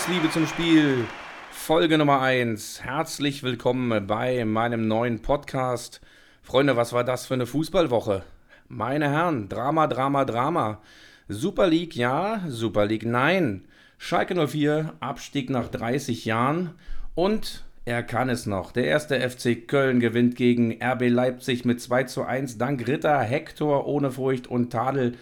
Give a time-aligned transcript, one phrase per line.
[0.00, 1.04] Servus, Liebe zum Spiel.
[1.50, 2.82] Folge Nummer 1.
[2.82, 6.00] Herzlich willkommen bei meinem neuen Podcast.
[6.42, 8.22] Freunde, was war das für eine Fußballwoche?
[8.68, 10.80] Meine Herren, Drama, Drama, Drama.
[11.28, 13.64] Super League ja, Super League nein.
[13.98, 16.74] Schalke 04, Abstieg nach 30 Jahren
[17.14, 18.72] und er kann es noch.
[18.72, 23.86] Der erste FC Köln gewinnt gegen RB Leipzig mit 2 zu 1 dank Ritter, Hector
[23.86, 25.14] ohne Furcht und Tadel.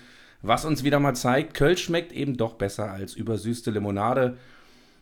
[0.43, 4.37] Was uns wieder mal zeigt, Köln schmeckt eben doch besser als übersüßte Limonade.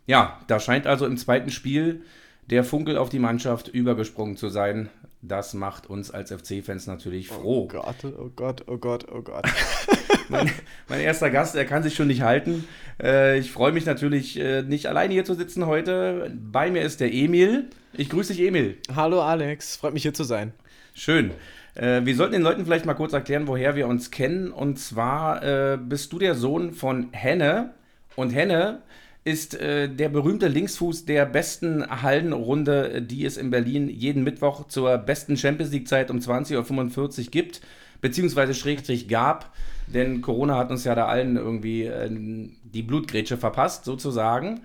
[0.06, 2.02] Ja, da scheint also im zweiten Spiel
[2.48, 4.88] der Funkel auf die Mannschaft übergesprungen zu sein.
[5.20, 7.62] Das macht uns als FC-Fans natürlich froh.
[7.62, 9.44] Oh Gott, oh Gott, oh Gott, oh Gott.
[10.28, 10.48] mein,
[10.88, 12.68] mein, erster Gast, er kann sich schon nicht halten.
[13.02, 16.32] Äh, ich freue mich natürlich, äh, nicht alleine hier zu sitzen heute.
[16.36, 17.68] Bei mir ist der Emil.
[17.94, 18.76] Ich grüße dich, Emil.
[18.94, 20.52] Hallo Alex, freut mich hier zu sein.
[20.94, 21.32] Schön.
[21.74, 24.52] Äh, wir sollten den Leuten vielleicht mal kurz erklären, woher wir uns kennen.
[24.52, 27.74] Und zwar bist du der Sohn von Henne.
[28.14, 28.82] Und Henne
[29.26, 34.96] ist äh, der berühmte Linksfuß der besten Hallenrunde, die es in Berlin jeden Mittwoch zur
[34.98, 37.60] besten Champions League-Zeit um 20.45 Uhr gibt,
[38.00, 39.52] beziehungsweise Schrägstrich gab,
[39.88, 44.60] denn Corona hat uns ja da allen irgendwie äh, die Blutgrätsche verpasst, sozusagen.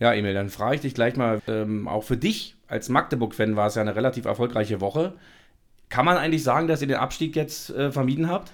[0.00, 3.66] Ja, Emil, dann frage ich dich gleich mal, ähm, auch für dich als Magdeburg-Fan war
[3.66, 5.12] es ja eine relativ erfolgreiche Woche.
[5.90, 8.50] Kann man eigentlich sagen, dass ihr den Abstieg jetzt äh, vermieden habt?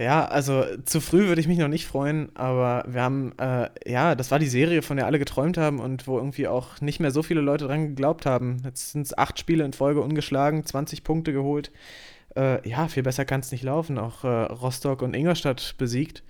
[0.00, 4.14] Ja, also zu früh würde ich mich noch nicht freuen, aber wir haben, äh, ja,
[4.14, 7.10] das war die Serie, von der alle geträumt haben und wo irgendwie auch nicht mehr
[7.10, 8.62] so viele Leute dran geglaubt haben.
[8.64, 11.70] Jetzt sind es acht Spiele in Folge ungeschlagen, 20 Punkte geholt.
[12.34, 13.98] Äh, ja, viel besser kann es nicht laufen.
[13.98, 16.22] Auch äh, Rostock und Ingolstadt besiegt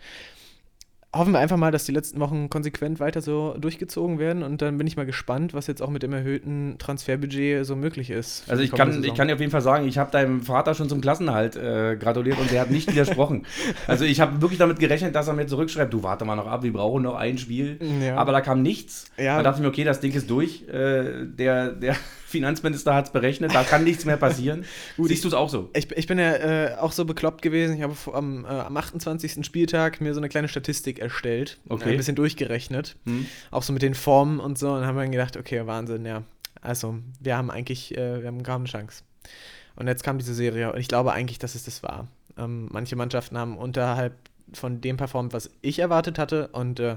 [1.13, 4.79] hoffen wir einfach mal, dass die letzten Wochen konsequent weiter so durchgezogen werden und dann
[4.79, 8.45] bin ich mal gespannt, was jetzt auch mit dem erhöhten Transferbudget so möglich ist.
[8.49, 10.89] Also ich kann, ich kann dir auf jeden Fall sagen, ich habe deinem Vater schon
[10.89, 13.45] zum Klassenhalt äh, gratuliert und der hat nicht widersprochen.
[13.89, 16.63] also ich habe wirklich damit gerechnet, dass er mir zurückschreibt, du warte mal noch ab,
[16.63, 17.79] wir brauchen noch ein Spiel.
[18.01, 18.17] Ja.
[18.17, 19.11] Aber da kam nichts.
[19.19, 19.39] Ja.
[19.39, 20.69] Da dachte ich mir, okay, das Ding ist durch.
[20.69, 21.97] Äh, der, der
[22.31, 24.65] Finanzminister hat es berechnet, da kann nichts mehr passieren.
[24.97, 25.69] Gut, Siehst du es auch so?
[25.75, 27.77] Ich, ich bin ja äh, auch so bekloppt gewesen.
[27.77, 29.45] Ich habe am, äh, am 28.
[29.45, 31.91] Spieltag mir so eine kleine Statistik erstellt, okay.
[31.91, 32.97] ein bisschen durchgerechnet.
[33.05, 33.27] Hm.
[33.51, 34.73] Auch so mit den Formen und so.
[34.73, 36.23] Und haben dann gedacht, okay, Wahnsinn, ja.
[36.63, 39.03] Also, wir haben eigentlich, äh, wir haben kaum eine Chance.
[39.77, 42.09] Und jetzt kam diese Serie und ich glaube eigentlich, dass es das war.
[42.37, 44.15] Ähm, manche Mannschaften haben unterhalb
[44.53, 46.49] von dem performt, was ich erwartet hatte.
[46.49, 46.97] Und äh,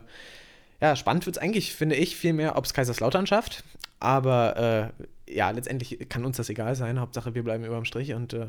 [0.81, 3.63] ja, spannend wird es eigentlich, finde ich, viel mehr, ob es Kaiserslautern schafft.
[3.99, 6.99] Aber äh, ja, letztendlich kann uns das egal sein.
[6.99, 8.47] Hauptsache, wir bleiben über dem Strich und äh,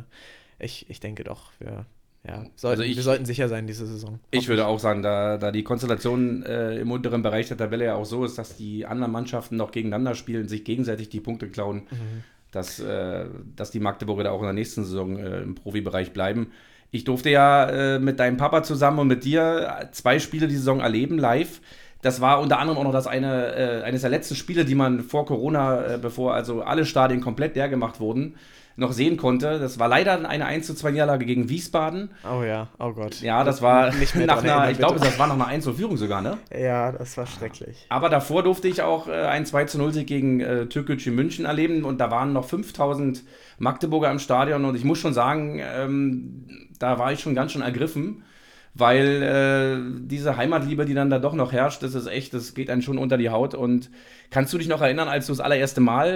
[0.58, 1.86] ich, ich denke doch, wir,
[2.26, 4.18] ja, sollten, also ich, wir sollten sicher sein diese Saison.
[4.30, 7.96] Ich würde auch sagen, da, da die Konstellation äh, im unteren Bereich der Tabelle ja
[7.96, 11.82] auch so ist, dass die anderen Mannschaften noch gegeneinander spielen, sich gegenseitig die Punkte klauen,
[11.90, 12.24] mhm.
[12.50, 16.52] dass, äh, dass die Magdeburger da auch in der nächsten Saison äh, im Profibereich bleiben.
[16.90, 20.80] Ich durfte ja äh, mit deinem Papa zusammen und mit dir zwei Spiele die Saison
[20.80, 21.60] erleben, live.
[22.04, 25.00] Das war unter anderem auch noch das eine, äh, eines der letzten Spiele, die man
[25.00, 28.34] vor Corona, äh, bevor also alle Stadien komplett leer gemacht wurden,
[28.76, 29.58] noch sehen konnte.
[29.58, 32.10] Das war leider eine 1 zu 2 Niederlage gegen Wiesbaden.
[32.30, 33.22] Oh ja, oh Gott.
[33.22, 35.64] Ja, das war nicht mehr nach einer, erinnern, ich glaube, das war noch eine 1
[35.64, 36.36] zu Führung sogar, ne?
[36.54, 37.86] Ja, das war schrecklich.
[37.88, 41.46] Aber davor durfte ich auch äh, ein 2 zu 0 Sieg gegen äh, Türkgücü München
[41.46, 43.22] erleben und da waren noch 5000
[43.56, 47.62] Magdeburger im Stadion und ich muss schon sagen, ähm, da war ich schon ganz schön
[47.62, 48.24] ergriffen
[48.74, 52.70] weil äh, diese Heimatliebe, die dann da doch noch herrscht, das ist echt, das geht
[52.70, 53.54] einen schon unter die Haut.
[53.54, 53.88] Und
[54.30, 56.08] kannst du dich noch erinnern, als du das allererste Mal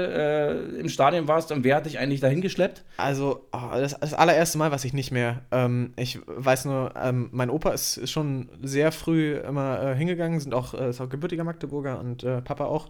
[0.74, 2.82] äh, im Stadion warst und wer hat dich eigentlich dahin geschleppt?
[2.96, 5.42] Also, oh, das, das, allererste Mal weiß ich nicht mehr.
[5.52, 10.40] Ähm, ich weiß nur, ähm, mein Opa ist, ist, schon sehr früh immer äh, hingegangen,
[10.40, 12.88] sind auch, äh, ist auch gebürtiger Magdeburger und äh, Papa auch.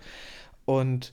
[0.65, 1.13] Und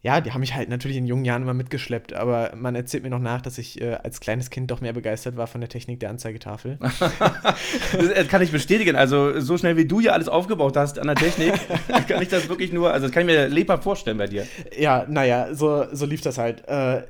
[0.00, 3.10] ja, die haben mich halt natürlich in jungen Jahren immer mitgeschleppt, aber man erzählt mir
[3.10, 5.98] noch nach, dass ich äh, als kleines Kind doch mehr begeistert war von der Technik
[5.98, 6.78] der Anzeigetafel.
[7.92, 8.94] das kann ich bestätigen.
[8.94, 11.54] Also, so schnell wie du hier alles aufgebaut hast an der Technik,
[12.08, 14.46] kann ich das wirklich nur, also das kann ich mir lebhaft vorstellen bei dir.
[14.78, 16.66] Ja, naja, so, so lief das halt.
[16.68, 17.02] Äh,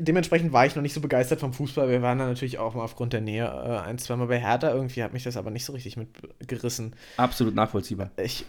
[0.00, 1.88] dementsprechend war ich noch nicht so begeistert vom Fußball.
[1.88, 4.72] Wir waren da natürlich auch mal aufgrund der Nähe äh, ein, zweimal bei Hertha.
[4.72, 6.96] Irgendwie hat mich das aber nicht so richtig mitgerissen.
[7.16, 8.10] Absolut nachvollziehbar.
[8.16, 8.46] Ich.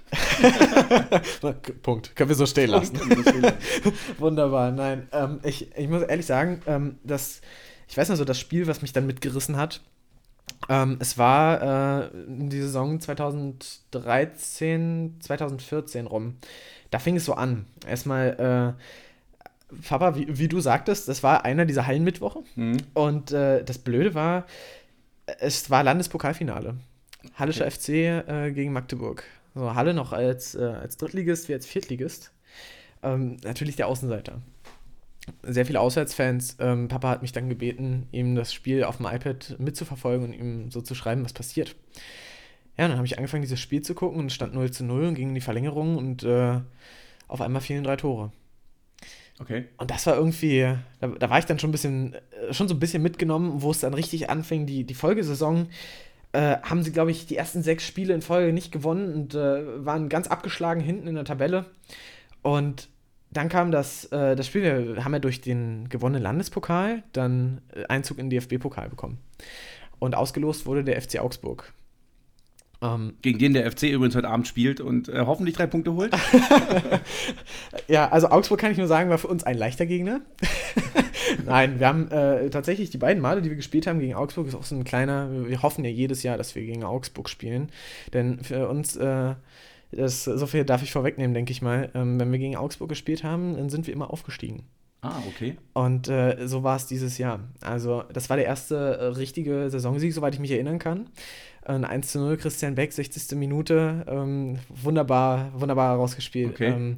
[1.83, 2.15] Punkt.
[2.15, 2.99] Können wir so stehen lassen.
[4.17, 5.07] Wunderbar, nein.
[5.11, 7.41] Ähm, ich, ich muss ehrlich sagen, ähm, dass,
[7.87, 9.81] ich weiß noch so, das Spiel, was mich dann mitgerissen hat,
[10.69, 16.37] ähm, es war äh, die Saison 2013, 2014 rum.
[16.89, 17.65] Da fing es so an.
[17.87, 18.73] Erstmal, äh,
[19.87, 22.43] Papa, wie, wie, du sagtest, das war einer dieser Hallenmittwoche.
[22.55, 22.77] Mhm.
[22.93, 24.45] Und äh, das Blöde war,
[25.39, 26.75] es war Landespokalfinale.
[27.35, 27.71] Hallischer okay.
[27.71, 27.89] FC
[28.27, 29.23] äh, gegen Magdeburg.
[29.55, 32.31] So, Halle noch als, äh, als Drittligist wie als Viertligist.
[33.03, 34.41] Ähm, natürlich der Außenseiter.
[35.43, 36.57] Sehr viele Auswärtsfans.
[36.59, 40.71] Ähm, Papa hat mich dann gebeten, ihm das Spiel auf dem iPad mitzuverfolgen und ihm
[40.71, 41.75] so zu schreiben, was passiert.
[42.77, 45.15] ja, dann habe ich angefangen, dieses Spiel zu gucken und stand 0 zu 0 und
[45.15, 46.59] ging in die Verlängerung und äh,
[47.27, 48.31] auf einmal fielen drei Tore.
[49.39, 49.65] Okay.
[49.77, 52.75] Und das war irgendwie, da, da, war ich dann schon ein bisschen, äh, schon so
[52.75, 55.67] ein bisschen mitgenommen, wo es dann richtig anfing, die, die Folgesaison.
[56.33, 59.85] Äh, haben sie, glaube ich, die ersten sechs Spiele in Folge nicht gewonnen und äh,
[59.85, 61.65] waren ganz abgeschlagen hinten in der Tabelle.
[62.41, 62.89] Und
[63.31, 67.85] dann kam das, äh, das Spiel, wir haben ja durch den gewonnenen Landespokal dann äh,
[67.85, 69.19] Einzug in den DFB-Pokal bekommen.
[69.99, 71.73] Und ausgelost wurde der FC Augsburg.
[72.83, 76.13] Ähm, Gegen den der FC übrigens heute Abend spielt und äh, hoffentlich drei Punkte holt.
[77.87, 80.21] ja, also Augsburg kann ich nur sagen, war für uns ein leichter Gegner.
[81.45, 84.55] Nein, wir haben äh, tatsächlich die beiden Male, die wir gespielt haben gegen Augsburg, ist
[84.55, 87.69] auch so ein kleiner, wir hoffen ja jedes Jahr, dass wir gegen Augsburg spielen.
[88.13, 89.35] Denn für uns, äh,
[89.91, 93.23] das, so viel darf ich vorwegnehmen, denke ich mal, ähm, wenn wir gegen Augsburg gespielt
[93.23, 94.63] haben, dann sind wir immer aufgestiegen.
[95.01, 95.57] Ah, okay.
[95.73, 97.39] Und äh, so war es dieses Jahr.
[97.59, 101.09] Also, das war der erste äh, richtige Saisonsieg, soweit ich mich erinnern kann.
[101.63, 103.37] Ein 1 zu 0, Christian Beck, 60.
[103.37, 104.05] Minute.
[104.07, 106.51] Ähm, wunderbar, wunderbar rausgespielt.
[106.51, 106.69] Okay.
[106.69, 106.97] Ähm,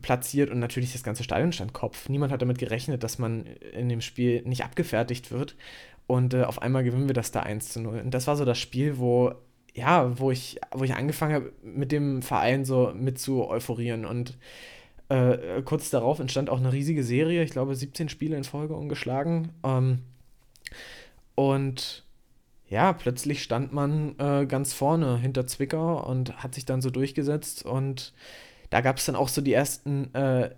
[0.00, 2.08] platziert und natürlich das ganze Stadion stand Kopf.
[2.08, 5.56] Niemand hat damit gerechnet, dass man in dem Spiel nicht abgefertigt wird.
[6.06, 8.00] Und äh, auf einmal gewinnen wir das da 1 zu 0.
[8.00, 9.32] Und das war so das Spiel, wo,
[9.74, 14.04] ja, wo ich, wo ich angefangen habe, mit dem Verein so mit zu euphorieren.
[14.04, 14.38] Und
[15.08, 19.50] äh, kurz darauf entstand auch eine riesige Serie, ich glaube 17 Spiele in Folge ungeschlagen.
[19.64, 20.00] Ähm,
[21.34, 22.04] und
[22.68, 27.64] ja, plötzlich stand man äh, ganz vorne hinter Zwickau und hat sich dann so durchgesetzt.
[27.64, 28.12] Und
[28.70, 30.50] da gab es dann auch so die ersten äh,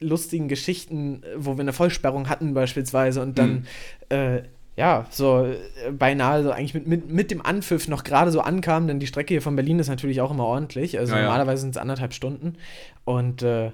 [0.00, 3.64] lustigen Geschichten, wo wir eine Vollsperrung hatten beispielsweise und dann, mhm.
[4.10, 4.42] äh,
[4.76, 8.88] ja, so äh, beinahe so eigentlich mit, mit, mit dem Anpfiff noch gerade so ankam,
[8.88, 10.98] denn die Strecke hier von Berlin ist natürlich auch immer ordentlich.
[10.98, 12.56] Also ja, normalerweise sind es anderthalb Stunden.
[13.04, 13.70] Und äh,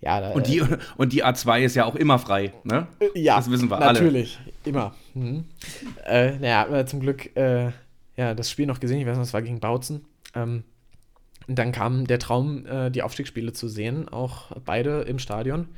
[0.00, 2.86] ja, da, und, die, äh, und die A2 ist ja auch immer frei, ne?
[3.00, 4.52] Äh, ja, das wissen wir natürlich, alle.
[4.64, 4.94] immer.
[5.14, 5.44] Mhm.
[6.06, 7.72] Äh, naja, zum Glück äh,
[8.16, 10.04] ja, das Spiel noch gesehen, ich weiß noch, es war gegen Bautzen.
[10.34, 10.62] Ähm,
[11.48, 15.68] und dann kam der Traum, die Aufstiegsspiele zu sehen, auch beide im Stadion.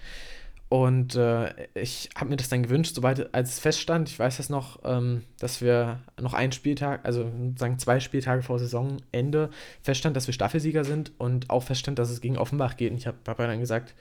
[0.71, 4.51] Und äh, ich habe mir das dann gewünscht, sobald als es feststand, ich weiß das
[4.51, 9.51] noch, ähm, dass wir noch einen Spieltag, also sozusagen zwei Spieltage vor Saisonende
[9.83, 12.93] feststand, dass wir Staffelsieger sind und auch feststand, dass es gegen Offenbach geht.
[12.93, 13.97] Und ich habe Papa dann gesagt,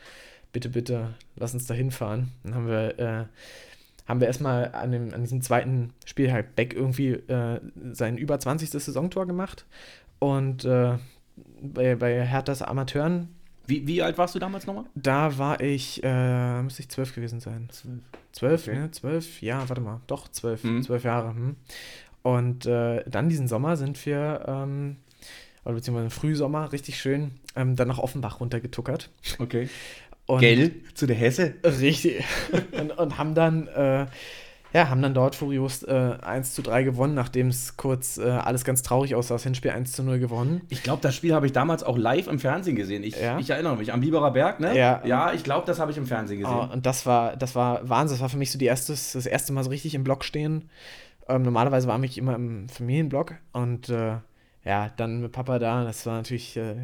[0.52, 2.34] bitte, bitte, lass uns da hinfahren.
[2.44, 3.26] Dann haben wir, äh,
[4.08, 7.60] haben wir erstmal an, dem, an diesem zweiten Spieltag Beck irgendwie äh,
[7.94, 8.70] sein über 20.
[8.70, 9.66] Saisontor gemacht.
[10.20, 11.00] Und äh,
[11.64, 13.30] bei, bei Herthas Amateuren
[13.70, 14.86] wie, wie alt warst du damals nochmal?
[14.96, 17.70] Da war ich, äh, müsste ich zwölf gewesen sein.
[17.72, 18.02] Zwölf.
[18.32, 18.80] Zwölf, okay.
[18.80, 18.92] ne?
[18.92, 20.84] Zwölf, ja, warte mal, doch, zwölf, mhm.
[20.84, 21.30] zwölf Jahre.
[21.30, 21.56] Hm.
[22.22, 24.98] Und äh, dann diesen Sommer sind wir, ähm,
[25.66, 29.10] oder beziehungsweise im Frühsommer, richtig schön, ähm, dann nach Offenbach runtergetuckert.
[29.40, 29.70] Okay.
[30.26, 30.72] Und Gell?
[30.94, 31.56] Zu der Hesse?
[31.64, 32.24] Richtig.
[32.72, 34.06] und, und haben dann äh,
[34.74, 38.64] ja, haben dann dort furios äh, 1 zu 3 gewonnen, nachdem es kurz äh, alles
[38.64, 39.36] ganz traurig aussah.
[39.36, 40.62] Das Hinspiel 1 zu 0 gewonnen.
[40.70, 43.04] Ich glaube, das Spiel habe ich damals auch live im Fernsehen gesehen.
[43.04, 43.40] Ich, ja?
[43.40, 44.78] ich erinnere mich, am Biberer Berg, ne?
[44.78, 45.02] Ja.
[45.06, 46.70] Ja, ich glaube, das habe ich im Fernsehen gesehen.
[46.70, 48.16] Oh, und das war, das war Wahnsinn.
[48.16, 50.70] Das war für mich so die erste, das erste Mal so richtig im Block stehen.
[51.28, 54.18] Ähm, normalerweise war ich immer im Familienblock und äh,
[54.66, 56.76] ja, dann mit Papa da, das war natürlich äh,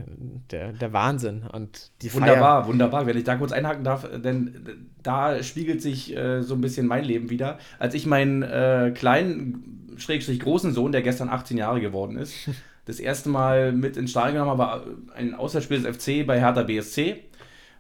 [0.50, 1.44] der, der Wahnsinn.
[1.52, 2.68] Und die wunderbar, Feier.
[2.70, 3.06] wunderbar.
[3.06, 7.04] Wenn ich da kurz einhaken darf, denn da spiegelt sich äh, so ein bisschen mein
[7.04, 7.60] Leben wieder.
[7.78, 12.50] Als ich meinen äh, kleinen, schrägstrich großen Sohn, der gestern 18 Jahre geworden ist,
[12.86, 14.84] das erste Mal mit ins Stadion genommen habe, war
[15.16, 17.24] ein Auswärtsspiel des FC bei Hertha BSC.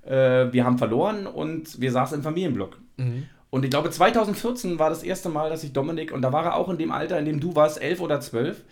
[0.05, 2.79] Äh, wir haben verloren und wir saßen im Familienblock.
[2.97, 3.27] Mhm.
[3.49, 6.55] Und ich glaube, 2014 war das erste Mal, dass ich Dominik, und da war er
[6.55, 8.65] auch in dem Alter, in dem du warst, elf oder zwölf,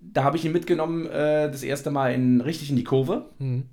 [0.00, 3.26] da habe ich ihn mitgenommen, äh, das erste Mal in, richtig in die Kurve.
[3.38, 3.64] Mhm.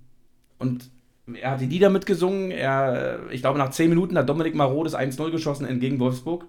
[0.59, 0.89] Und
[1.33, 2.51] er hat die Lieder mitgesungen.
[2.51, 6.45] Er, ich glaube, nach 10 Minuten hat Dominik Marot das 1-0 geschossen entgegen Wolfsburg.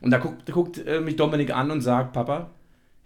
[0.00, 2.50] Und da guckt, guckt äh, mich Dominik an und sagt: Papa,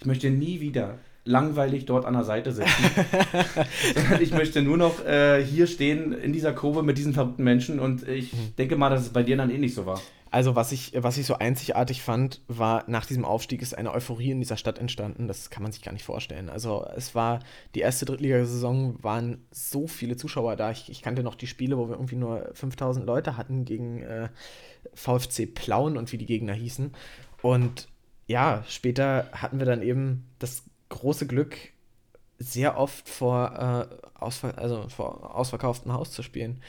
[0.00, 2.70] ich möchte nie wieder langweilig dort an der Seite sitzen.
[4.20, 8.06] ich möchte nur noch äh, hier stehen in dieser Kurve mit diesen verrückten Menschen und
[8.08, 8.54] ich mhm.
[8.56, 10.00] denke mal, dass es bei dir dann ähnlich so war.
[10.30, 14.32] Also was ich, was ich so einzigartig fand, war, nach diesem Aufstieg ist eine Euphorie
[14.32, 15.28] in dieser Stadt entstanden.
[15.28, 16.50] Das kann man sich gar nicht vorstellen.
[16.50, 17.40] Also es war,
[17.74, 20.72] die erste Drittligasaison waren so viele Zuschauer da.
[20.72, 24.28] Ich, ich kannte noch die Spiele, wo wir irgendwie nur 5000 Leute hatten gegen äh,
[24.94, 26.92] VfC Plauen und wie die Gegner hießen.
[27.42, 27.88] Und
[28.26, 31.56] ja, später hatten wir dann eben das große Glück,
[32.38, 36.60] sehr oft vor, äh, ausver also vor ausverkauftem Haus zu spielen.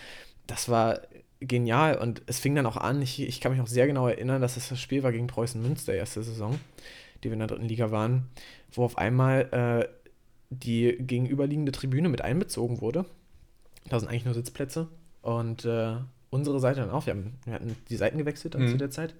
[0.46, 1.02] Das war
[1.40, 4.42] genial und es fing dann auch an, ich, ich kann mich auch sehr genau erinnern,
[4.42, 6.60] dass es das Spiel war gegen Preußen Münster, erste Saison,
[7.24, 8.28] die wir in der dritten Liga waren,
[8.72, 9.88] wo auf einmal äh,
[10.50, 13.06] die gegenüberliegende Tribüne mit einbezogen wurde.
[13.90, 14.88] Da sind eigentlich nur Sitzplätze
[15.22, 15.96] und äh,
[16.30, 17.06] unsere Seite dann auch.
[17.06, 18.70] Wir, haben, wir hatten die Seiten gewechselt mhm.
[18.70, 19.14] zu der Zeit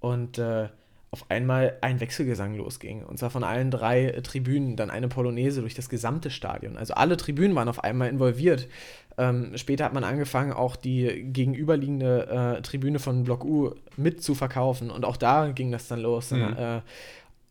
[0.00, 0.68] und äh,
[1.14, 3.04] auf einmal ein Wechselgesang losging.
[3.04, 6.76] Und zwar von allen drei Tribünen, dann eine Polonaise durch das gesamte Stadion.
[6.76, 8.66] Also alle Tribünen waren auf einmal involviert.
[9.16, 14.34] Ähm, später hat man angefangen, auch die gegenüberliegende äh, Tribüne von Block U mit zu
[14.34, 14.90] verkaufen.
[14.90, 16.32] Und auch da ging das dann los.
[16.32, 16.42] Mhm.
[16.42, 16.80] Und, äh,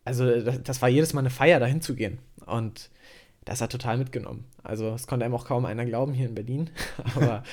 [0.03, 2.19] also das, das, war jedes Mal eine Feier, dahin zu gehen.
[2.45, 2.89] Und
[3.45, 4.45] das hat total mitgenommen.
[4.63, 6.69] Also es konnte einem auch kaum einer glauben hier in Berlin.
[7.15, 7.43] Aber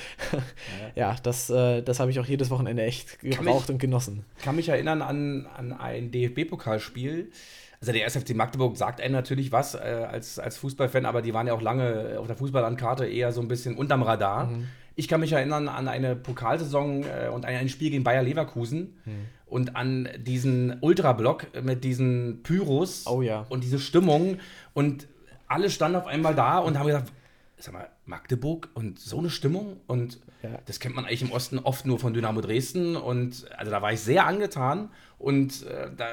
[0.95, 4.25] ja, das, äh, das habe ich auch jedes Wochenende echt gebraucht mich, und genossen.
[4.37, 7.31] Ich kann mich erinnern an, an ein DFB-Pokalspiel.
[7.79, 11.47] Also der SFC Magdeburg sagt einem natürlich was äh, als, als Fußballfan, aber die waren
[11.47, 14.47] ja auch lange auf der Fußballlandkarte eher so ein bisschen unterm Radar.
[14.47, 14.67] Mhm.
[14.95, 18.97] Ich kann mich erinnern an eine Pokalsaison äh, und ein, ein Spiel gegen Bayer Leverkusen.
[19.05, 23.45] Mhm und an diesen Ultrablock mit diesen Pyros oh, ja.
[23.49, 24.37] und diese Stimmung.
[24.73, 25.09] Und
[25.51, 27.11] alle standen auf einmal da und haben gesagt,
[27.57, 30.49] sag mal, Magdeburg und so eine Stimmung und ja.
[30.65, 33.93] das kennt man eigentlich im Osten oft nur von Dynamo Dresden und also da war
[33.93, 36.07] ich sehr angetan und äh, da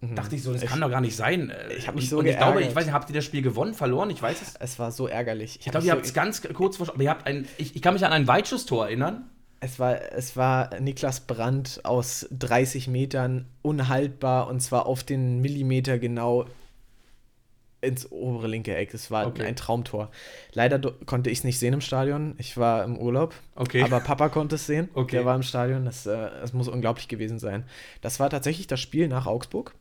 [0.00, 0.14] mhm.
[0.14, 1.52] dachte ich so, das ich, kann doch gar nicht sein.
[1.76, 3.74] Ich habe mich so und ich glaube, ich weiß nicht, habt ihr das Spiel gewonnen,
[3.74, 4.10] verloren?
[4.10, 4.54] Ich weiß es.
[4.58, 5.58] Es war so ärgerlich.
[5.60, 7.82] Ich, ich glaube, ihr habt es ganz kurz vor, aber ihr habt ein, ich, ich
[7.82, 9.28] kann mich an ein Weitschusstor erinnern.
[9.60, 15.98] Es war, es war Niklas Brandt aus 30 Metern unhaltbar und zwar auf den Millimeter
[15.98, 16.46] genau
[17.80, 18.92] ins obere linke Eck.
[18.94, 19.44] Es war okay.
[19.44, 20.10] ein Traumtor.
[20.52, 22.34] Leider konnte ich es nicht sehen im Stadion.
[22.38, 23.34] Ich war im Urlaub.
[23.54, 23.82] Okay.
[23.82, 24.88] Aber Papa konnte es sehen.
[24.94, 25.16] Okay.
[25.16, 25.84] Der war im Stadion.
[25.84, 27.64] Das, äh, das muss unglaublich gewesen sein.
[28.00, 29.74] Das war tatsächlich das Spiel nach Augsburg.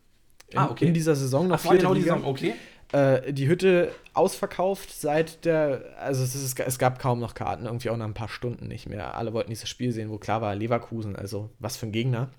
[0.50, 0.86] In, ah, okay.
[0.86, 2.16] In dieser Saison noch Ach, genau Liga.
[2.16, 2.54] Saison, okay.
[2.94, 7.90] Äh, die Hütte ausverkauft seit der, also es, ist, es gab kaum noch Karten, irgendwie
[7.90, 9.16] auch nach ein paar Stunden nicht mehr.
[9.16, 12.30] Alle wollten dieses Spiel sehen, wo klar war, Leverkusen, also was für ein Gegner.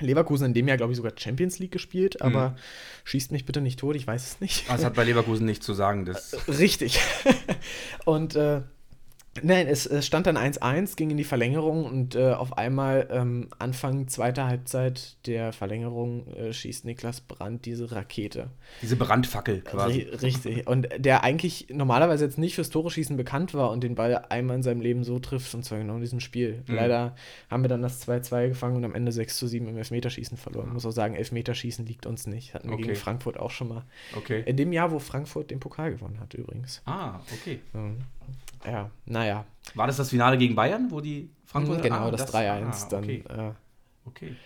[0.00, 2.56] Leverkusen in dem Jahr, glaube ich, sogar Champions League gespielt, aber mhm.
[3.04, 4.68] schießt mich bitte nicht tot, ich weiß es nicht.
[4.68, 6.04] Das hat bei Leverkusen nichts zu sagen.
[6.04, 7.00] Das Richtig.
[8.04, 8.62] Und äh,
[9.42, 13.48] Nein, es, es stand dann 1-1, ging in die Verlängerung und äh, auf einmal ähm,
[13.58, 18.50] Anfang zweiter Halbzeit der Verlängerung äh, schießt Niklas Brandt diese Rakete.
[18.82, 20.02] Diese Brandfackel quasi.
[20.02, 20.66] richtig.
[20.66, 24.56] Und der eigentlich normalerweise jetzt nicht fürs Tore schießen bekannt war und den Ball einmal
[24.56, 26.62] in seinem Leben so trifft, und zwar genau in diesem Spiel.
[26.66, 26.74] Mhm.
[26.74, 27.16] Leider
[27.50, 30.68] haben wir dann das 2-2 gefangen und am Ende 6 7 im Elfmeterschießen verloren.
[30.68, 32.54] Ich muss auch sagen, Elfmeterschießen liegt uns nicht.
[32.54, 32.84] Hatten wir okay.
[32.84, 33.84] gegen Frankfurt auch schon mal.
[34.16, 34.42] Okay.
[34.46, 36.82] In dem Jahr, wo Frankfurt den Pokal gewonnen hat, übrigens.
[36.86, 37.60] Ah, okay.
[37.72, 37.96] Mhm
[38.66, 38.90] ja,
[39.24, 39.44] naja.
[39.74, 41.82] War das das Finale gegen Bayern, wo die Frankfurter.
[41.82, 43.24] Genau, ah, das, das 3-1 ah, okay.
[43.26, 43.38] dann.
[43.38, 43.52] Äh,
[44.04, 44.36] okay.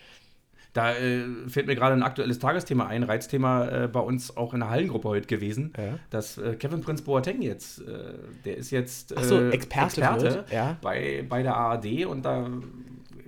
[0.73, 4.59] Da äh, fällt mir gerade ein aktuelles Tagesthema ein, Reizthema äh, bei uns auch in
[4.59, 5.97] der Hallengruppe heute gewesen, ja.
[6.11, 8.13] dass äh, Kevin Prinz Boateng jetzt, äh,
[8.45, 10.77] der ist jetzt so, äh, Experte, Experte ja.
[10.81, 12.47] bei, bei der ARD und da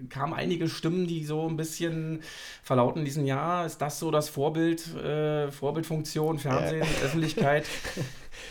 [0.09, 2.21] kamen einige Stimmen, die so ein bisschen
[2.61, 7.65] verlauten diesen Jahr, ist das so das Vorbild, äh, Vorbildfunktion, Fernsehen, Öffentlichkeit?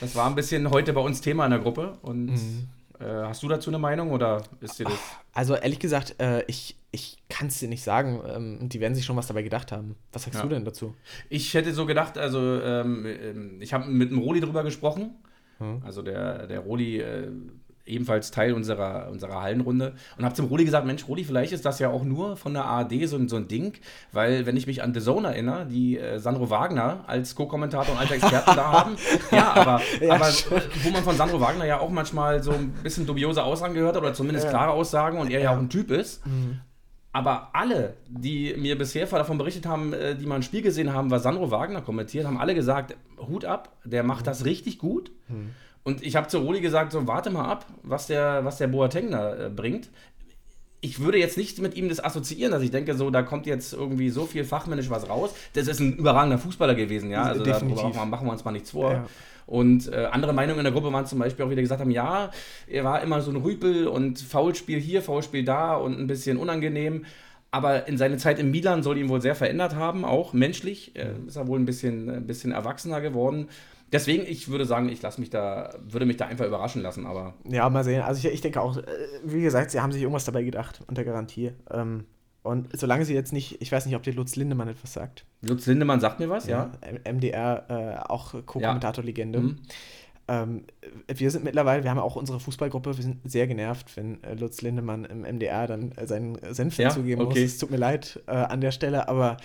[0.00, 1.98] Das war ein bisschen heute bei uns Thema in der Gruppe.
[2.02, 2.68] Und mhm.
[3.00, 4.98] Äh, hast du dazu eine Meinung oder ist dir das?
[5.32, 8.20] Also ehrlich gesagt, äh, ich, ich kann es dir nicht sagen.
[8.26, 9.96] Ähm, die werden sich schon was dabei gedacht haben.
[10.12, 10.42] Was sagst ja.
[10.42, 10.94] du denn dazu?
[11.28, 15.16] Ich hätte so gedacht, also ähm, ähm ich habe mit dem Roli drüber gesprochen.
[15.58, 15.82] Hm.
[15.84, 17.30] Also der, der Roli äh,
[17.90, 21.78] ebenfalls Teil unserer, unserer Hallenrunde und habe zum Rudi gesagt, Mensch, Rudi, vielleicht ist das
[21.78, 23.74] ja auch nur von der ARD so, so ein Ding,
[24.12, 28.00] weil wenn ich mich an The Zone erinnere, die äh, Sandro Wagner als Co-Kommentator und
[28.00, 28.96] als Experten da haben,
[29.30, 30.28] ja, aber, ja, aber
[30.82, 34.02] wo man von Sandro Wagner ja auch manchmal so ein bisschen dubiose Aussagen gehört hat
[34.02, 34.50] oder zumindest ja.
[34.50, 36.60] klare Aussagen und er ja, ja auch ein Typ ist, mhm.
[37.12, 41.10] Aber alle, die mir bisher davon berichtet haben, äh, die mal ein Spiel gesehen haben,
[41.10, 45.10] was Sandro Wagner kommentiert, haben alle gesagt, Hut ab, der macht das richtig gut.
[45.28, 45.50] Mhm.
[45.82, 49.10] Und ich habe zu Roli gesagt, so warte mal ab, was der, was der Boateng
[49.10, 49.88] da äh, bringt.
[50.82, 53.72] Ich würde jetzt nicht mit ihm das assoziieren, dass ich denke, so da kommt jetzt
[53.72, 55.34] irgendwie so viel fachmännisch was raus.
[55.52, 57.22] Das ist ein überragender Fußballer gewesen, ja.
[57.24, 57.82] Also Definitiv.
[57.82, 58.92] darüber machen wir uns mal nichts vor.
[58.92, 59.06] Ja.
[59.46, 62.30] Und äh, andere Meinungen in der Gruppe waren zum Beispiel auch wieder gesagt haben, ja,
[62.68, 67.04] er war immer so ein Rüpel und Foulspiel hier, Foulspiel da und ein bisschen unangenehm.
[67.50, 70.94] Aber in seiner Zeit in Milan soll ihn wohl sehr verändert haben, auch menschlich.
[70.94, 73.48] Äh, ist er wohl ein bisschen, ein bisschen erwachsener geworden.
[73.92, 77.34] Deswegen, ich würde sagen, ich lasse mich da, würde mich da einfach überraschen lassen, aber.
[77.48, 78.02] Ja, mal sehen.
[78.02, 78.82] Also ich, ich denke auch, äh,
[79.24, 81.52] wie gesagt, sie haben sich irgendwas dabei gedacht, unter Garantie.
[81.70, 82.04] Ähm,
[82.42, 85.26] und solange sie jetzt nicht, ich weiß nicht, ob dir Lutz Lindemann etwas sagt.
[85.42, 86.70] Lutz Lindemann sagt mir was, ja.
[86.82, 87.12] ja.
[87.12, 89.38] MDR, äh, auch Co-Kommentator-Legende.
[89.38, 89.44] Ja.
[89.44, 89.58] Mhm.
[90.28, 90.64] Ähm,
[91.12, 94.62] wir sind mittlerweile, wir haben auch unsere Fußballgruppe, wir sind sehr genervt, wenn äh, Lutz
[94.62, 96.90] Lindemann im MDR dann äh, seinen Senf ja?
[96.90, 97.42] zugeben okay.
[97.42, 97.52] muss.
[97.52, 99.36] Es tut mir leid äh, an der Stelle, aber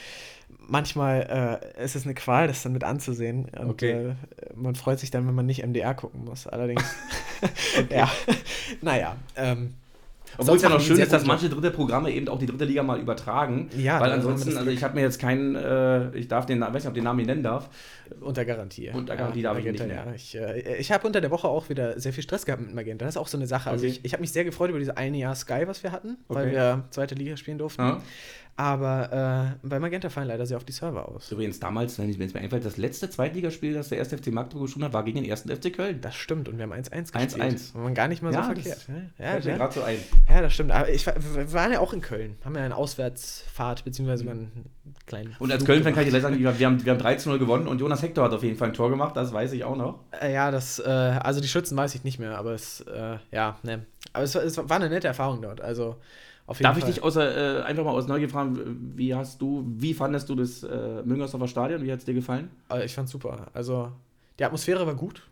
[0.68, 3.46] manchmal äh, ist es eine Qual, das dann mit anzusehen.
[3.58, 3.92] Und okay.
[3.92, 4.14] äh,
[4.56, 6.48] man freut sich dann, wenn man nicht MDR gucken muss.
[6.48, 6.84] Allerdings,
[7.90, 8.10] ja,
[8.82, 9.16] naja.
[9.36, 9.74] Ähm,
[10.38, 12.84] obwohl es ja noch schön ist, dass manche dritte Programme eben auch die dritte Liga
[12.84, 13.70] mal übertragen.
[13.78, 16.88] Ja, weil ansonsten, also ich habe mir jetzt keinen, äh, ich darf den, weiß nicht,
[16.88, 17.70] ob den Namen ich nennen darf.
[18.20, 18.90] Unter Garantie.
[18.90, 20.06] Unter Garantie ja, darf Magenta, ich nicht mehr.
[20.06, 20.14] Ja.
[20.14, 23.06] Ich, äh, ich habe unter der Woche auch wieder sehr viel Stress gehabt mit Magenta.
[23.06, 23.70] Das ist auch so eine Sache.
[23.70, 23.88] Also okay.
[23.88, 26.18] Also ich, ich habe mich sehr gefreut über diese eine Jahr Sky, was wir hatten,
[26.28, 26.56] weil okay.
[26.56, 27.82] wir zweite Liga spielen durften.
[27.82, 28.02] Ja.
[28.57, 31.29] Aber äh, bei Magenta fallen leider sehr auf die Server aus.
[31.29, 34.83] Übrigens damals, wenn es mir einfällt, das letzte Zweitligaspiel, das der erste FC Magdeburg schon
[34.83, 36.00] hat, war gegen den ersten FC Köln.
[36.00, 37.43] Das stimmt und wir haben 1-1 gespielt.
[37.43, 37.75] 1-1.
[37.75, 38.88] War man gar nicht mal so ja, verkehrt.
[39.19, 39.97] Ja, ja, gerade so ein.
[40.29, 40.71] Ja, das stimmt.
[40.71, 42.38] Aber ich, wir waren ja auch in Köln.
[42.45, 44.29] Haben ja eine Auswärtsfahrt, beziehungsweise mhm.
[44.29, 44.65] einen
[45.05, 45.35] kleinen.
[45.39, 48.01] Und als Köln-Fan kann ich dir sagen, wir haben, wir haben 13-0 gewonnen und Jonas
[48.01, 50.00] Hector hat auf jeden Fall ein Tor gemacht, das weiß ich auch noch.
[50.21, 53.57] Äh, ja, das, äh, also die Schützen weiß ich nicht mehr, aber es, äh, ja,
[53.63, 53.85] ne.
[54.13, 55.59] Aber es, es war eine nette Erfahrung dort.
[55.59, 55.97] Also
[56.48, 56.78] Darf Fall.
[56.78, 60.36] ich dich außer, äh, einfach mal aus Neugier fragen, wie hast du, wie fandest du
[60.36, 61.84] das äh, Müngersdorfer Stadion?
[61.84, 62.50] Wie hat es dir gefallen?
[62.72, 63.48] Äh, ich fand super.
[63.54, 63.92] Also
[64.38, 65.24] die Atmosphäre war gut.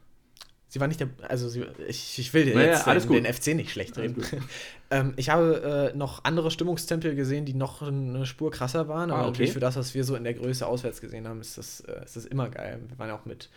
[0.73, 3.53] Sie war nicht der, also sie, ich, ich will naja, jetzt alles den, den, FC
[3.53, 4.23] nicht schlecht reden.
[4.89, 9.19] ähm, ich habe äh, noch andere Stimmungstempel gesehen, die noch eine Spur krasser waren, aber
[9.19, 9.29] ah, okay.
[9.29, 12.03] natürlich für das, was wir so in der Größe auswärts gesehen haben, ist das, äh,
[12.03, 12.79] ist das immer geil.
[12.87, 13.51] Wir waren ja auch mit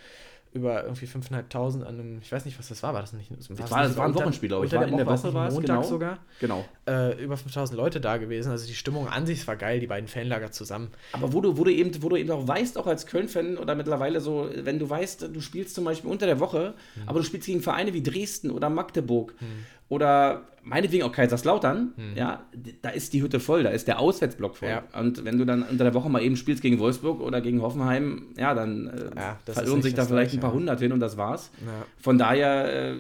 [0.57, 3.31] über irgendwie 5.500 an einem, ich weiß nicht, was das war, war das nicht?
[3.31, 4.73] Das, war, das war ein Wochenspiel, glaube ich.
[4.73, 5.89] War in der Woche war es, Montag genau.
[5.89, 6.19] sogar.
[6.41, 6.65] Genau.
[6.89, 8.51] Äh, über 5.000 Leute da gewesen.
[8.51, 10.91] Also die Stimmung an sich war geil, die beiden Fanlager zusammen.
[11.13, 13.75] Aber wo du, wo du, eben, wo du eben auch weißt, auch als Köln-Fan oder
[13.75, 17.09] mittlerweile so, wenn du weißt, du spielst zum Beispiel unter der Woche, mhm.
[17.09, 19.35] aber du spielst gegen Vereine wie Dresden oder Magdeburg.
[19.41, 22.17] Mhm oder meinetwegen auch Kaiserslautern, mhm.
[22.17, 22.45] ja,
[22.83, 24.69] da ist die Hütte voll, da ist der Auswärtsblock voll.
[24.69, 24.83] Ja.
[24.99, 28.27] Und wenn du dann unter der Woche mal eben spielst gegen Wolfsburg oder gegen Hoffenheim,
[28.37, 31.53] ja, dann äh, ja, verirren sich da vielleicht ein paar hundert hin und das war's.
[31.65, 31.87] Ja.
[31.99, 32.97] Von daher, äh,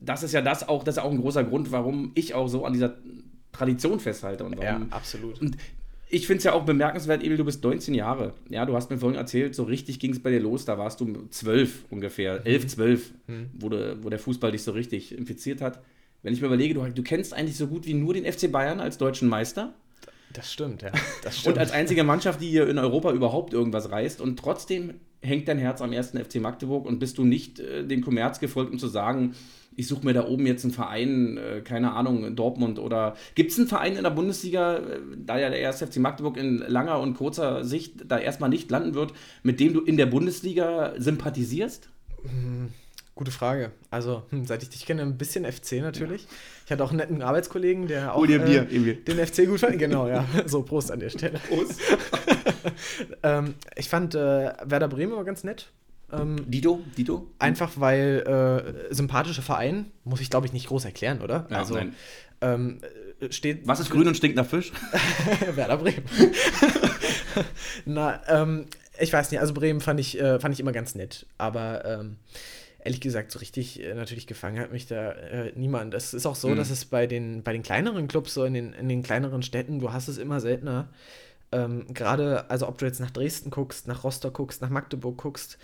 [0.00, 2.64] das ist ja das auch, das ist auch ein großer Grund, warum ich auch so
[2.64, 2.94] an dieser
[3.50, 4.44] Tradition festhalte.
[4.44, 5.40] Und warum, ja, absolut.
[5.40, 5.56] Und
[6.08, 8.34] ich finde es ja auch bemerkenswert, Emil, du bist 19 Jahre.
[8.48, 11.00] Ja, du hast mir vorhin erzählt, so richtig ging es bei dir los, da warst
[11.00, 13.46] du 12 ungefähr, 11, 12, mhm.
[13.58, 15.80] wo, de, wo der Fußball dich so richtig infiziert hat.
[16.22, 18.80] Wenn ich mir überlege, du, du kennst eigentlich so gut wie nur den FC Bayern
[18.80, 19.74] als deutschen Meister.
[20.32, 20.92] Das stimmt, ja.
[21.22, 21.56] Das stimmt.
[21.56, 24.20] Und als einzige Mannschaft, die hier in Europa überhaupt irgendwas reißt.
[24.20, 28.02] Und trotzdem hängt dein Herz am ersten FC Magdeburg und bist du nicht äh, dem
[28.02, 29.34] Kommerz gefolgt, um zu sagen,
[29.76, 33.58] ich suche mir da oben jetzt einen Verein, äh, keine Ahnung, Dortmund oder gibt es
[33.58, 37.14] einen Verein in der Bundesliga, äh, da ja der erste FC Magdeburg in langer und
[37.14, 41.90] kurzer Sicht da erstmal nicht landen wird, mit dem du in der Bundesliga sympathisierst?
[42.22, 42.70] Hm.
[43.14, 43.72] Gute Frage.
[43.90, 46.22] Also, hm, seit ich dich kenne, ein bisschen FC natürlich.
[46.22, 46.28] Ja.
[46.66, 49.60] Ich hatte auch einen netten Arbeitskollegen, der auch Hol dir Bier, äh, den FC gut
[49.60, 49.78] fand.
[49.78, 50.24] Genau, ja.
[50.46, 51.38] So, Prost an der Stelle.
[51.48, 51.80] Prost.
[53.22, 55.70] ähm, ich fand äh, Werder Bremen aber ganz nett.
[56.12, 57.28] Ähm, Dito, Dito.
[57.38, 61.46] Einfach weil äh, sympathischer Verein, muss ich glaube ich nicht groß erklären, oder?
[61.50, 61.94] Ja, also, nein.
[62.40, 62.80] Ähm,
[63.30, 63.66] steht.
[63.66, 64.72] Was ist grün und stinkt nach Fisch?
[65.54, 66.04] Werder Bremen.
[67.84, 68.66] Na, ähm,
[68.98, 71.26] ich weiß nicht, also Bremen fand ich, äh, fand ich immer ganz nett.
[71.38, 72.16] Aber ähm,
[72.84, 75.94] ehrlich gesagt, so richtig äh, natürlich gefangen hat mich da äh, niemand.
[75.94, 76.56] Es ist auch so, mhm.
[76.56, 79.78] dass es bei den, bei den kleineren Clubs, so in den, in den kleineren Städten,
[79.78, 80.88] du hast es immer seltener.
[81.52, 85.58] Ähm, Gerade, also ob du jetzt nach Dresden guckst, nach Rostock guckst, nach Magdeburg guckst,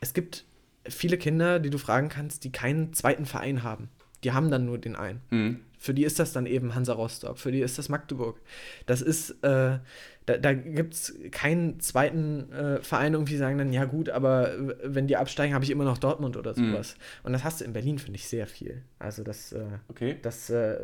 [0.00, 0.44] es gibt
[0.88, 3.88] viele Kinder, die du fragen kannst, die keinen zweiten Verein haben.
[4.24, 5.20] Die haben dann nur den einen.
[5.30, 5.60] Mhm.
[5.82, 8.40] Für die ist das dann eben Hansa Rostock, für die ist das Magdeburg.
[8.86, 9.80] Das ist, äh,
[10.26, 14.52] da, da gibt es keinen zweiten äh, Verein, irgendwie sagen dann, ja gut, aber
[14.84, 16.70] wenn die absteigen, habe ich immer noch Dortmund oder mhm.
[16.70, 16.94] sowas.
[16.94, 17.26] Mhm.
[17.26, 18.82] Und das hast du in Berlin, finde ich, sehr viel.
[19.00, 20.16] Also das, äh, okay.
[20.22, 20.76] das, äh,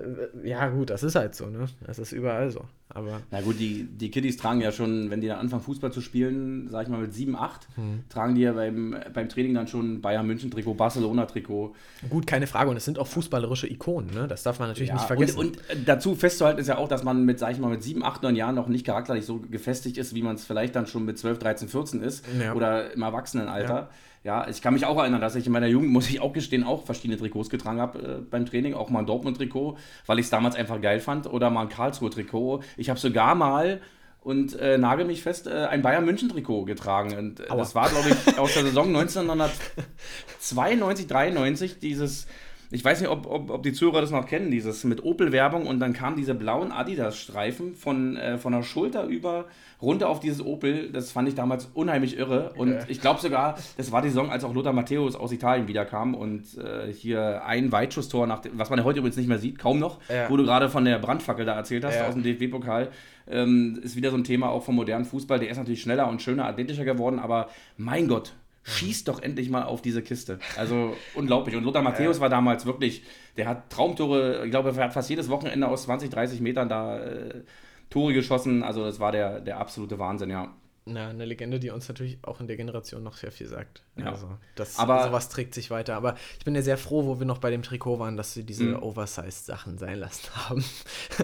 [0.42, 1.66] ja gut, das ist halt so, ne?
[1.86, 2.64] Das ist überall so.
[2.90, 6.00] Aber Na gut, die, die Kiddies tragen ja schon, wenn die dann anfangen, Fußball zu
[6.00, 8.04] spielen, sag ich mal mit 7, 8, hm.
[8.08, 11.74] tragen die ja beim, beim Training dann schon Bayern München-Trikot, Barcelona-Trikot.
[12.08, 12.70] Gut, keine Frage.
[12.70, 14.26] Und es sind auch fußballerische Ikonen, ne?
[14.26, 15.38] Das darf man natürlich ja, nicht vergessen.
[15.38, 18.02] Und, und, dazu festzuhalten ist ja auch, dass man mit, sag ich mal, mit 7,
[18.02, 21.04] 8, 9 Jahren noch nicht charakterlich so gefestigt ist, wie man es vielleicht dann schon
[21.04, 22.24] mit 12, 13, 14 ist.
[22.40, 22.54] Ja.
[22.54, 23.74] Oder im Erwachsenenalter.
[23.74, 23.90] Ja.
[24.24, 26.64] Ja, ich kann mich auch erinnern, dass ich in meiner Jugend, muss ich auch gestehen,
[26.64, 28.74] auch verschiedene Trikots getragen habe äh, beim Training.
[28.74, 29.76] Auch mal ein Dortmund-Trikot,
[30.06, 31.26] weil ich es damals einfach geil fand.
[31.26, 32.62] Oder mal ein Karlsruhe-Trikot.
[32.76, 33.80] Ich habe sogar mal
[34.20, 37.16] und äh, nagel mich fest, äh, ein Bayern München Trikot getragen.
[37.16, 42.26] Und äh, das war, glaube ich, aus der Saison 1992, 93, dieses,
[42.70, 45.80] ich weiß nicht, ob, ob, ob die Zuhörer das noch kennen, dieses mit Opel-Werbung und
[45.80, 49.46] dann kamen diese blauen Adidas-Streifen von, äh, von der Schulter über
[49.80, 52.52] runter auf dieses Opel, das fand ich damals unheimlich irre.
[52.56, 52.80] Und ja.
[52.88, 56.58] ich glaube sogar, das war die Saison, als auch Lothar Matthäus aus Italien wiederkam und
[56.58, 59.78] äh, hier ein Weitschusstor, nach dem, was man ja heute übrigens nicht mehr sieht, kaum
[59.78, 60.28] noch, ja.
[60.28, 62.08] wo du gerade von der Brandfackel da erzählt hast, ja.
[62.08, 62.88] aus dem DFB-Pokal.
[63.30, 65.38] Ähm, ist wieder so ein Thema auch vom modernen Fußball.
[65.38, 68.32] Der ist natürlich schneller und schöner, athletischer geworden, aber mein Gott,
[68.68, 70.38] schießt doch endlich mal auf diese Kiste.
[70.56, 71.56] Also unglaublich.
[71.56, 73.02] Und Lothar Matthäus war damals wirklich,
[73.36, 76.98] der hat Traumtore, ich glaube, er hat fast jedes Wochenende aus 20, 30 Metern da
[76.98, 77.42] äh,
[77.90, 78.62] Tore geschossen.
[78.62, 80.54] Also das war der, der absolute Wahnsinn, ja.
[80.92, 83.82] Na, eine Legende, die uns natürlich auch in der Generation noch sehr viel sagt.
[83.96, 84.12] Ja.
[84.12, 85.94] Also, das, Aber- sowas trägt sich weiter.
[85.96, 88.44] Aber ich bin ja sehr froh, wo wir noch bei dem Trikot waren, dass sie
[88.44, 88.82] diese Mhm.
[88.82, 90.64] Oversized-Sachen sein lassen haben.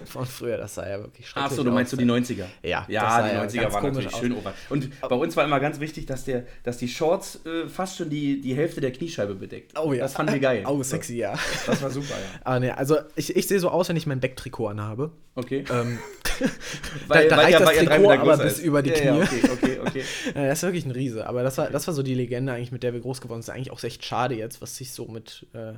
[0.05, 2.45] Von früher, das sah ja wirklich schrecklich Achso, du meinst so die 90er?
[2.63, 2.93] Ja, Ja, die
[3.35, 4.19] ja 90er ganz waren komisch natürlich aus.
[4.19, 4.53] schön ober.
[4.69, 8.09] Und bei uns war immer ganz wichtig, dass, der, dass die Shorts äh, fast schon
[8.09, 9.77] die, die Hälfte der Kniescheibe bedeckt.
[9.79, 9.99] Oh ja.
[10.03, 10.63] Das fanden wir geil.
[10.67, 11.35] Oh, sexy, ja.
[11.67, 12.39] Das war super, ja.
[12.43, 15.11] Ah, ne, also ich, ich sehe so aus, wenn ich mein Backtrikot anhabe.
[15.35, 15.65] Okay.
[15.69, 15.99] Ähm,
[17.07, 18.63] Weil- da weil reicht das ja Trikot aber größer bis ist.
[18.63, 19.07] über die ja, Knie.
[19.07, 20.03] Ja, okay, okay, okay.
[20.33, 21.27] Das ist wirklich ein Riese.
[21.27, 23.53] Aber das war, das war so die Legende eigentlich, mit der wir groß geworden sind.
[23.53, 25.73] Eigentlich auch echt schade jetzt, was sich so mit äh,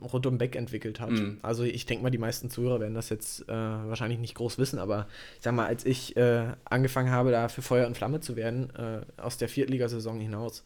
[0.00, 1.10] rund um Beck entwickelt hat.
[1.10, 1.38] Mhm.
[1.42, 4.78] Also ich denke mal, die meisten Zuhörer werden das jetzt äh, wahrscheinlich nicht groß wissen,
[4.78, 8.36] aber ich sag mal, als ich äh, angefangen habe, da für Feuer und Flamme zu
[8.36, 10.64] werden, äh, aus der Viertligasaison hinaus,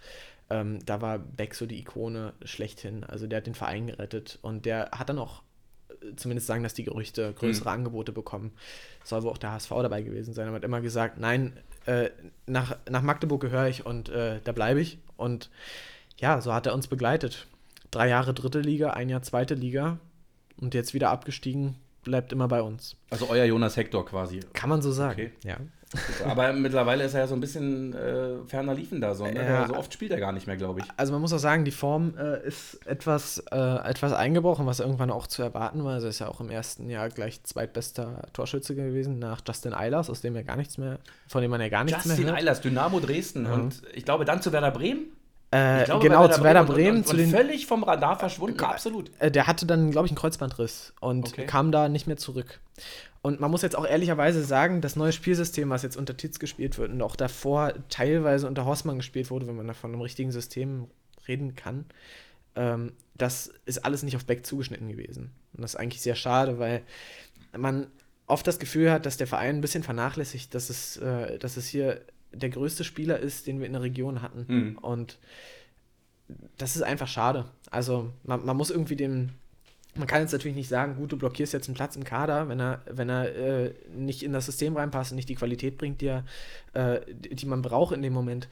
[0.51, 3.05] ähm, da war Beck so die Ikone schlechthin.
[3.05, 5.43] Also der hat den Verein gerettet und der hat dann auch
[6.17, 8.53] zumindest sagen, dass die Gerüchte größere Angebote bekommen.
[9.05, 10.49] Soll wohl auch der HSV dabei gewesen sein.
[10.49, 11.53] Er hat immer gesagt, nein,
[11.87, 12.11] äh,
[12.47, 14.99] nach, nach Magdeburg gehöre ich und äh, da bleibe ich.
[15.17, 15.51] Und
[16.19, 17.47] ja, so hat er uns begleitet.
[17.91, 19.99] Drei Jahre dritte Liga, ein Jahr zweite Liga
[20.57, 22.97] und jetzt wieder abgestiegen, bleibt immer bei uns.
[23.11, 24.41] Also euer Jonas Hector quasi.
[24.53, 25.21] Kann man so sagen.
[25.21, 25.33] Okay.
[25.45, 25.59] Ja.
[26.25, 29.25] Aber mittlerweile ist er ja so ein bisschen äh, ferner liefen da so.
[29.25, 29.37] Ne?
[29.37, 29.69] Ja.
[29.69, 30.87] So oft spielt er gar nicht mehr, glaube ich.
[30.97, 35.11] Also man muss auch sagen, die Form äh, ist etwas, äh, etwas eingebrochen, was irgendwann
[35.11, 35.95] auch zu erwarten war.
[35.95, 40.11] Also er ist ja auch im ersten Jahr gleich zweitbester Torschütze gewesen nach Justin Eilers,
[40.11, 42.41] aus dem er gar nichts mehr, von dem man ja gar nichts Justin mehr hört.
[42.41, 43.47] Eilers, Dynamo Dresden.
[43.47, 45.16] Und ich glaube dann zu Werder Bremen.
[45.57, 48.61] Äh, glaube, genau, zu Werder und- Bremen, und, zu und den, völlig vom Radar verschwunden,
[48.61, 49.11] absolut.
[49.19, 51.47] äh, der hatte dann, glaube ich, einen Kreuzbandriss und Okay.
[51.47, 52.61] kam da nicht mehr zurück.
[53.23, 56.79] Und man muss jetzt auch ehrlicherweise sagen, das neue Spielsystem, was jetzt unter Titz gespielt
[56.79, 60.87] wird und auch davor teilweise unter Horstmann gespielt wurde, wenn man von einem richtigen System
[61.27, 61.87] reden kann,
[62.55, 65.33] ähm, das ist alles nicht auf Beck zugeschnitten gewesen.
[65.55, 66.83] Und das ist eigentlich sehr schade, weil
[67.57, 67.89] man
[68.29, 71.67] oft das Gefühl hat, dass der Verein ein bisschen vernachlässigt, dass es, äh, dass es
[71.67, 72.01] hier
[72.33, 74.45] der größte Spieler ist, den wir in der Region hatten.
[74.49, 74.79] Mhm.
[74.79, 75.19] Und
[76.59, 77.47] das ist einfach schade.
[77.71, 79.31] Also man, man muss irgendwie dem,
[79.95, 82.61] man kann jetzt natürlich nicht sagen, gut, du blockierst jetzt einen Platz im Kader, wenn
[82.61, 86.07] er, wenn er äh, nicht in das System reinpasst und nicht die Qualität bringt, die,
[86.07, 86.25] er,
[86.75, 88.49] äh, die die man braucht in dem Moment.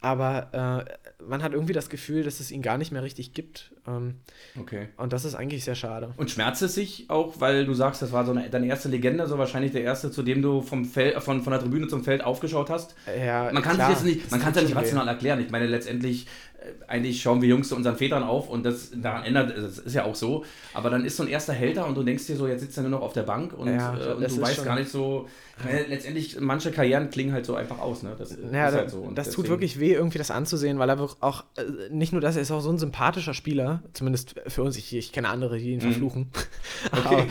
[0.00, 0.84] Aber
[1.18, 3.72] äh, man hat irgendwie das Gefühl, dass es ihn gar nicht mehr richtig gibt.
[3.88, 4.16] Ähm,
[4.60, 4.88] Okay.
[4.96, 6.12] und das ist eigentlich sehr schade.
[6.16, 9.26] Und schmerzt es sich auch, weil du sagst, das war so eine, deine erste Legende,
[9.26, 12.22] so wahrscheinlich der erste, zu dem du vom Feld, von, von der Tribüne zum Feld
[12.22, 12.94] aufgeschaut hast?
[13.18, 15.40] Ja, Man kann es nicht, man kann es ja nicht rational erklären.
[15.40, 16.26] Ich meine, letztendlich,
[16.86, 20.04] eigentlich schauen wir Jungs zu unseren Vätern auf und das daran ändert, das ist ja
[20.04, 20.44] auch so.
[20.74, 22.82] Aber dann ist so ein erster Hälter und du denkst dir so, jetzt sitzt er
[22.82, 25.28] nur noch auf der Bank und, Ja, äh, und du weißt gar nicht so.
[25.64, 28.14] Meine, letztendlich, manche Karrieren klingen halt so einfach aus, ne?
[28.18, 28.98] Das Ja, ist halt so.
[28.98, 32.36] Und das tut wirklich weh, irgendwie das anzusehen, weil er auch, äh, nicht nur das,
[32.36, 35.72] er ist auch so ein sympathischer Spieler, zumindest für uns, ich, ich kenne andere, die
[35.72, 36.22] ihn verfluchen.
[36.22, 36.26] Mhm.
[37.06, 37.26] Okay.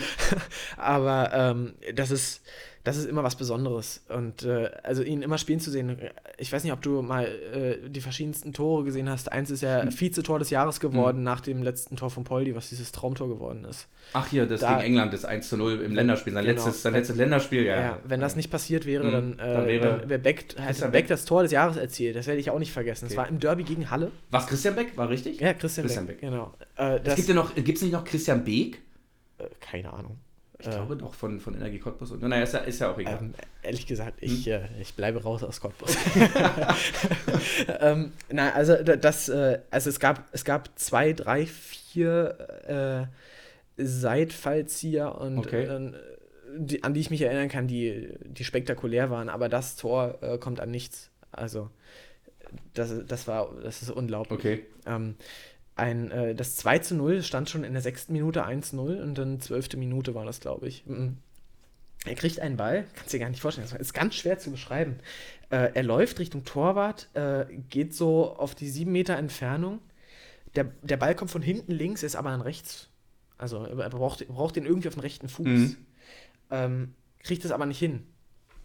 [0.76, 2.42] aber aber ähm, das, ist,
[2.86, 4.02] das ist immer was Besonderes.
[4.08, 5.98] Und äh, also ihn immer spielen zu sehen,
[6.38, 9.32] ich weiß nicht, ob du mal äh, die verschiedensten Tore gesehen hast.
[9.32, 9.68] Eins ist Mhm.
[9.68, 13.64] ja Vizetor des Jahres geworden nach dem letzten Tor von Poldi, was dieses Traumtor geworden
[13.64, 13.88] ist.
[14.12, 16.54] Ach hier, das Da- gegen England, das 1 zu 0 im Länderspiel, sein, Genau.
[16.64, 17.80] letztes, sein letztes Länderspiel, ja.
[17.80, 19.10] Ja, wenn das nicht passiert wäre, Mhm.
[19.12, 21.08] dann, äh, Dann wäre- dann wäre Beck, Christian Beck Beck.
[21.08, 22.14] das Tor des Jahres erzielt.
[22.14, 23.06] Das werde ich auch nicht vergessen.
[23.06, 23.18] Es Okay.
[23.18, 24.12] war im Derby gegen Halle.
[24.30, 25.40] Was, Christian Beck, war richtig?
[25.40, 26.30] Ja, Christian, Christian Beck, Beck.
[26.30, 26.54] genau.
[26.76, 28.80] Äh, Es das, gibt ja noch, gibt es nicht noch Christian Beek?
[29.38, 30.18] äh, keine Ahnung.
[30.68, 32.10] Ich glaube doch von, von Energie Cottbus.
[32.10, 33.18] Und, naja, ist ja, ist ja auch egal.
[33.20, 34.52] Ähm, ehrlich gesagt, ich, Hm?
[34.52, 35.96] äh, ich bleibe raus aus Cottbus.
[37.80, 43.08] ähm, na, also da- das, äh, also es gab, es gab zwei, drei, vier
[43.78, 45.64] äh, Seitfallzieher und Okay.
[45.64, 45.92] äh,
[46.58, 50.38] die, an die ich mich erinnern kann, die, die spektakulär waren, aber das Tor äh,
[50.38, 51.10] kommt an nichts.
[51.32, 51.70] Also
[52.74, 54.38] das, das war, das ist unglaublich.
[54.38, 54.66] okay.
[54.86, 55.16] Ähm,
[55.76, 59.40] ein, äh, das 2 zu 0 stand schon in der sechsten Minute 1-0 und dann
[59.40, 60.86] zwölfte Minute war das, glaube ich.
[60.86, 61.18] Mhm.
[62.06, 64.98] Er kriegt einen Ball, kannst dir gar nicht vorstellen, das ist ganz schwer zu beschreiben.
[65.50, 69.80] Äh, er läuft Richtung Torwart, äh, geht so auf die sieben Meter Entfernung.
[70.54, 72.88] Der, der Ball kommt von hinten links, ist aber an rechts.
[73.36, 75.46] Also er braucht, braucht den irgendwie auf den rechten Fuß.
[75.46, 75.76] Mhm.
[76.50, 78.06] Ähm, kriegt es aber nicht hin.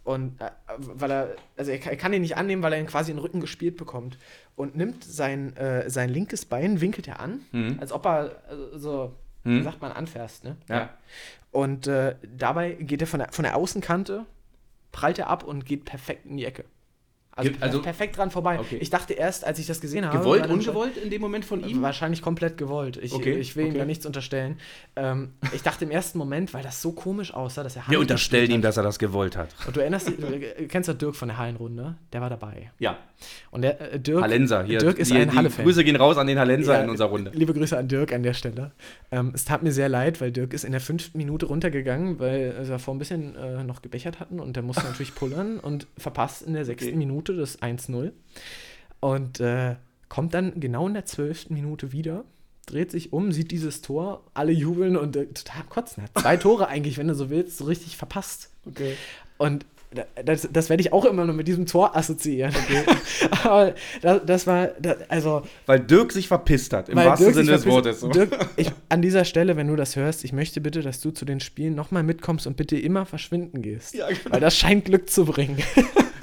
[0.04, 2.88] Und äh, weil er, also er kann, er kann ihn nicht annehmen, weil er ihn
[2.88, 4.18] quasi in den Rücken gespielt bekommt.
[4.56, 7.78] Und nimmt sein, äh, sein linkes Bein, winkelt er an, Mhm.
[7.80, 9.60] als ob er äh, so, Mhm.
[9.60, 10.58] wie sagt man, anfährst, ne?
[10.70, 10.90] Ja.
[11.52, 14.26] Und äh, dabei geht er von der, von der Außenkante,
[14.92, 16.66] prallt er ab und geht perfekt in die Ecke.
[17.34, 18.60] Also, also- perfekt dran vorbei.
[18.60, 18.78] Okay.
[18.82, 20.18] Ich dachte erst, als ich das gesehen habe.
[20.18, 21.82] Gewollt, ungewollt in dem Moment von ihm?
[21.82, 22.98] Wahrscheinlich komplett gewollt.
[22.98, 23.80] Ich, Okay, ich will ihm okay.
[23.80, 24.58] da nichts unterstellen.
[24.96, 27.98] Ähm, ich dachte im ersten Moment, weil das so komisch aussah, dass er Wir Hand
[28.00, 29.50] unterstellen gespielt ihm, dass er das gewollt hat.
[29.66, 32.72] Und du erinnerst dich, du äh, kennst doch Dirk von der Hallenrunde, der war dabei.
[32.80, 32.98] Ja.
[33.52, 34.80] Und der äh, Dirk, Hallenser hier.
[34.80, 35.64] Dirk ist die, ein die Halle-Fan.
[35.64, 37.32] Grüße gehen raus an den Hallenser Ja, in unserer Runde.
[37.34, 38.72] Liebe Grüße an Dirk an der Stelle.
[39.12, 42.56] Ähm, es tat mir sehr leid, weil Dirk ist in der fünften Minute runtergegangen, weil
[42.64, 46.42] sie davor ein bisschen äh, noch gebechert hatten und der musste natürlich pullern und verpasst
[46.42, 46.98] in der sechsten Okay.
[46.98, 48.12] Minute Minute das 1-0
[49.00, 49.76] und äh,
[50.10, 52.24] kommt dann genau in der zwölften Minute wieder,
[52.66, 56.04] dreht sich um, sieht dieses Tor, alle jubeln und äh, total kotzen.
[56.04, 58.50] Hat zwei Tore eigentlich, wenn du so willst, so richtig verpasst.
[58.66, 58.96] Okay.
[59.38, 59.66] Und
[60.24, 62.54] das, das werde ich auch immer nur mit diesem Tor assoziieren.
[62.56, 62.84] Okay?
[63.44, 65.44] Aber das, das war, das, also.
[65.66, 68.00] Weil Dirk sich verpisst hat, im wahrsten Sinne des Wortes.
[68.00, 68.08] So.
[68.08, 71.26] Dirk, ich, an dieser Stelle, wenn du das hörst, ich möchte bitte, dass du zu
[71.26, 73.94] den Spielen nochmal mitkommst und bitte immer verschwinden gehst.
[73.94, 74.20] Ja, genau.
[74.30, 75.58] Weil das scheint Glück zu bringen.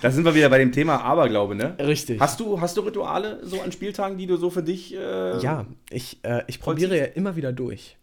[0.01, 1.77] Da sind wir wieder bei dem Thema Aberglaube, ne?
[1.79, 2.21] Richtig.
[2.21, 4.95] Hast du, hast du Rituale so an Spieltagen, die du so für dich.
[4.95, 7.97] Äh, ja, ich, äh, ich probiere ja immer wieder durch.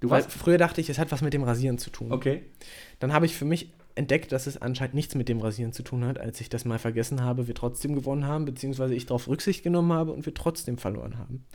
[0.00, 2.12] Du Weil früher dachte ich, es hat was mit dem Rasieren zu tun.
[2.12, 2.42] Okay.
[2.98, 6.04] Dann habe ich für mich entdeckt, dass es anscheinend nichts mit dem Rasieren zu tun
[6.04, 9.62] hat, als ich das mal vergessen habe, wir trotzdem gewonnen haben, beziehungsweise ich darauf Rücksicht
[9.62, 11.46] genommen habe und wir trotzdem verloren haben.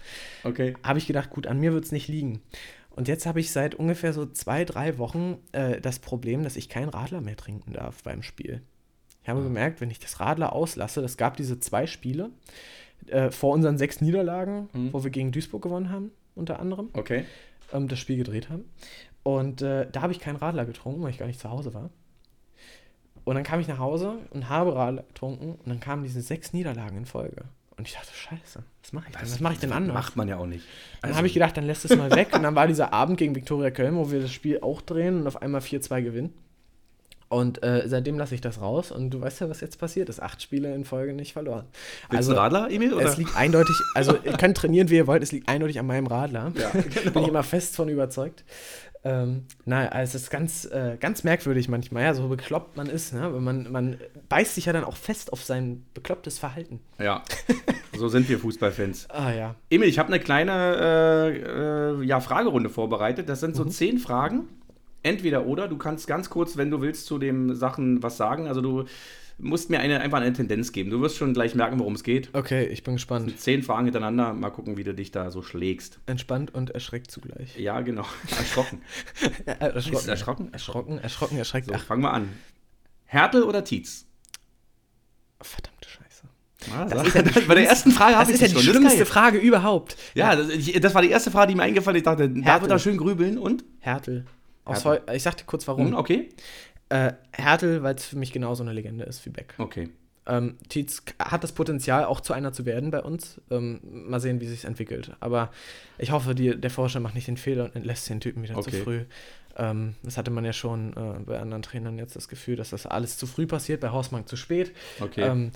[0.43, 0.75] Okay.
[0.83, 2.41] Habe ich gedacht, gut, an mir wird es nicht liegen.
[2.89, 6.67] Und jetzt habe ich seit ungefähr so zwei, drei Wochen äh, das Problem, dass ich
[6.67, 8.63] keinen Radler mehr trinken darf beim Spiel.
[9.23, 12.31] Ich habe gemerkt, wenn ich das Radler auslasse, es gab diese zwei Spiele
[13.07, 14.93] äh, vor unseren sechs Niederlagen, mhm.
[14.93, 16.89] wo wir gegen Duisburg gewonnen haben, unter anderem.
[16.93, 17.25] Okay.
[17.71, 18.65] Ähm, das Spiel gedreht haben.
[19.23, 21.89] Und äh, da habe ich keinen Radler getrunken, weil ich gar nicht zu Hause war.
[23.23, 26.53] Und dann kam ich nach Hause und habe Radler getrunken und dann kamen diese sechs
[26.53, 27.43] Niederlagen in Folge.
[27.77, 29.21] Und ich dachte, scheiße, was mache ich denn?
[29.21, 29.93] Was mache ich denn anders?
[29.93, 30.65] Macht man ja auch nicht.
[31.01, 32.29] Also dann habe ich gedacht, dann lässt es mal weg.
[32.33, 35.27] und dann war dieser Abend gegen Viktoria Köln, wo wir das Spiel auch drehen und
[35.27, 36.33] auf einmal 4-2 gewinnen.
[37.31, 40.21] Und äh, seitdem lasse ich das raus und du weißt ja, was jetzt passiert ist.
[40.21, 41.63] Acht Spiele in Folge nicht verloren.
[42.09, 42.93] Willst also, Radler, Emil?
[42.93, 43.05] Oder?
[43.05, 46.07] Es liegt eindeutig, also ihr könnt trainieren, wie ihr wollt, es liegt eindeutig an meinem
[46.07, 46.51] Radler.
[46.55, 47.11] Ja, genau.
[47.13, 48.43] Bin ich immer fest von überzeugt.
[49.05, 53.13] Ähm, na, also es ist ganz, äh, ganz merkwürdig manchmal, ja, so bekloppt man ist,
[53.13, 53.29] ne?
[53.29, 56.81] Man, man beißt sich ja dann auch fest auf sein beklopptes Verhalten.
[56.99, 57.23] Ja,
[57.97, 59.09] so sind wir Fußballfans.
[59.09, 59.55] ah ja.
[59.69, 63.27] Emil, ich habe eine kleine äh, äh, ja, Fragerunde vorbereitet.
[63.27, 63.71] Das sind so mhm.
[63.71, 64.49] zehn Fragen.
[65.03, 68.47] Entweder oder, du kannst ganz kurz, wenn du willst, zu den Sachen was sagen.
[68.47, 68.85] Also du
[69.41, 70.91] musst mir eine, einfach eine Tendenz geben.
[70.91, 72.29] Du wirst schon gleich merken, worum es geht.
[72.33, 73.39] Okay, ich bin gespannt.
[73.39, 74.33] Zehn Fragen hintereinander.
[74.33, 75.99] Mal gucken, wie du dich da so schlägst.
[76.05, 77.57] Entspannt und erschreckt zugleich.
[77.57, 78.05] Ja, genau.
[78.37, 78.81] Erschrocken.
[79.45, 79.97] erschrocken.
[79.97, 80.53] Ist erschrocken?
[80.53, 81.67] Erschrocken, erschrocken, erschreckt.
[81.67, 82.29] So, fangen wir an.
[83.05, 84.05] Härtel oder Tietz?
[85.41, 86.27] Verdammte Scheiße.
[86.73, 88.63] Ah, das, das ist ja die bei der ersten Frage Das ist ja die schon.
[88.63, 89.97] schlimmste Frage überhaupt.
[90.13, 92.01] Ja, das, ich, das, war die erste Frage, die mir eingefallen ist.
[92.01, 92.43] Ich dachte, Härtel.
[92.43, 93.63] da wird er schön grübeln und?
[93.79, 94.25] Härtel.
[94.65, 95.01] Härtel.
[95.13, 95.87] Ich sagte kurz warum.
[95.87, 96.29] Hm, okay.
[96.89, 99.53] Äh, Hertel, weil es für mich genauso eine Legende ist wie Beck.
[99.57, 99.89] Okay.
[100.27, 103.41] Ähm, Tietz hat das Potenzial, auch zu einer zu werden bei uns.
[103.49, 105.15] Ähm, mal sehen, wie sich entwickelt.
[105.19, 105.51] Aber
[105.97, 108.71] ich hoffe, die, der Forscher macht nicht den Fehler und entlässt den Typen wieder okay.
[108.71, 109.05] zu früh.
[109.57, 112.85] Ähm, das hatte man ja schon äh, bei anderen Trainern jetzt das Gefühl, dass das
[112.85, 114.71] alles zu früh passiert, bei Hausmann zu spät.
[114.99, 115.21] Okay.
[115.21, 115.51] Ähm,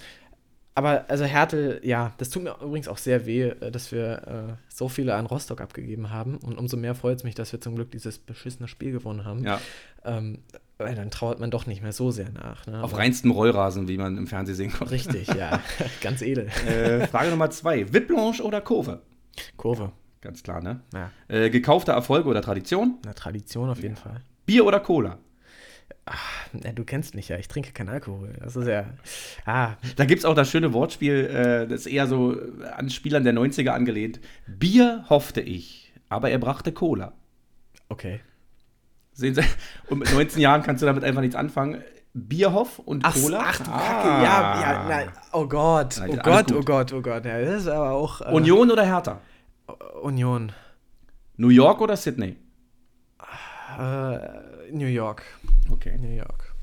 [0.75, 4.53] aber also Hertel, ja, das tut mir übrigens auch sehr weh, äh, dass wir äh,
[4.67, 6.35] so viele an Rostock abgegeben haben.
[6.38, 9.43] Und umso mehr freut es mich, dass wir zum Glück dieses beschissene Spiel gewonnen haben.
[9.43, 9.61] Ja.
[10.03, 10.39] Ähm,
[10.77, 12.67] weil dann trauert man doch nicht mehr so sehr nach.
[12.67, 12.83] Ne?
[12.83, 14.93] Auf Aber reinstem Rollrasen, wie man im Fernsehen sehen konnte.
[14.93, 15.61] Richtig, ja.
[16.01, 16.47] Ganz edel.
[16.67, 17.93] Äh, Frage Nummer zwei.
[17.93, 19.01] Viplanche oder Kurve?
[19.55, 19.93] Kurve.
[20.19, 20.81] Ganz klar, ne?
[20.93, 21.11] Ja.
[21.29, 22.97] Äh, gekaufte Erfolge oder Tradition?
[23.05, 23.95] Na, Tradition auf jeden.
[23.95, 24.21] Fall.
[24.45, 25.19] Bier oder Cola?
[26.08, 28.34] Ach, du kennst mich ja, ich trinke keinen Alkohol.
[28.39, 28.86] Das ist ja.
[29.46, 29.74] Ah.
[29.96, 32.38] Da gibt es auch das schöne Wortspiel, äh, das ist eher so
[32.76, 34.20] an Spielern der 90er angelehnt.
[34.46, 37.13] Bier hoffte ich, aber er brachte Cola.
[37.89, 38.20] Okay.
[39.13, 39.41] Sehen Sie,
[39.89, 41.84] und mit 19 Jahren kannst du damit einfach nichts anfangen.
[42.13, 43.39] Bierhoff und ach, Cola.
[43.44, 43.80] Ach du ah.
[43.80, 45.12] Kacke, ja, ja, nein.
[45.34, 47.26] Oh Gott, oh Gott, oh Gott, oh Gott.
[47.26, 48.22] Ja, das ist aber auch.
[48.22, 49.20] Äh, Union oder Hertha?
[50.02, 50.52] Union.
[51.38, 52.38] New York oder Sydney?
[53.78, 54.18] Äh,
[54.72, 55.24] New York.
[55.69, 55.97] Okay.
[55.97, 56.56] New York.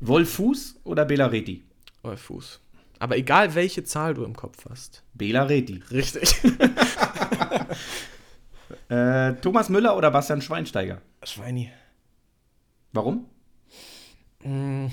[0.00, 1.62] Wolfuß oder Belareti?
[2.02, 2.60] Wolfuß.
[2.98, 5.02] Aber egal, welche Zahl du im Kopf hast.
[5.14, 5.82] Belareti.
[5.90, 6.34] Richtig.
[8.88, 11.00] äh, Thomas Müller oder Bastian Schweinsteiger?
[11.22, 11.70] Schweini.
[12.92, 13.26] Warum?
[14.44, 14.86] Mm.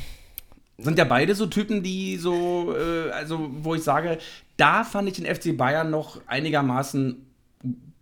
[0.78, 4.18] Sind ja beide so Typen, die so, äh, also wo ich sage,
[4.58, 7.29] da fand ich den FC Bayern noch einigermaßen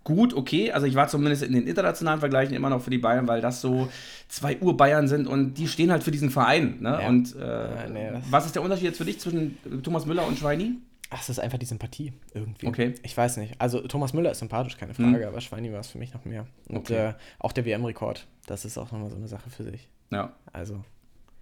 [0.07, 0.71] gut, okay.
[0.71, 3.59] Also ich war zumindest in den internationalen Vergleichen immer noch für die Bayern, weil das
[3.59, 3.89] so
[4.29, 6.77] zwei Ur-Bayern sind und die stehen halt für diesen Verein.
[6.79, 6.97] Ne?
[7.01, 7.09] Ja.
[7.09, 10.39] Und äh, ja, nee, was ist der Unterschied jetzt für dich zwischen Thomas Müller und
[10.39, 10.75] Schweini?
[11.09, 12.67] Ach, es ist einfach die Sympathie irgendwie.
[12.67, 12.95] Okay.
[13.03, 13.59] Ich weiß nicht.
[13.59, 15.27] Also Thomas Müller ist sympathisch, keine Frage, mhm.
[15.27, 16.47] aber Schweini war es für mich noch mehr.
[16.69, 17.09] Und okay.
[17.09, 19.89] äh, auch der WM-Rekord, das ist auch nochmal so eine Sache für sich.
[20.09, 20.31] Ja.
[20.53, 20.85] Also,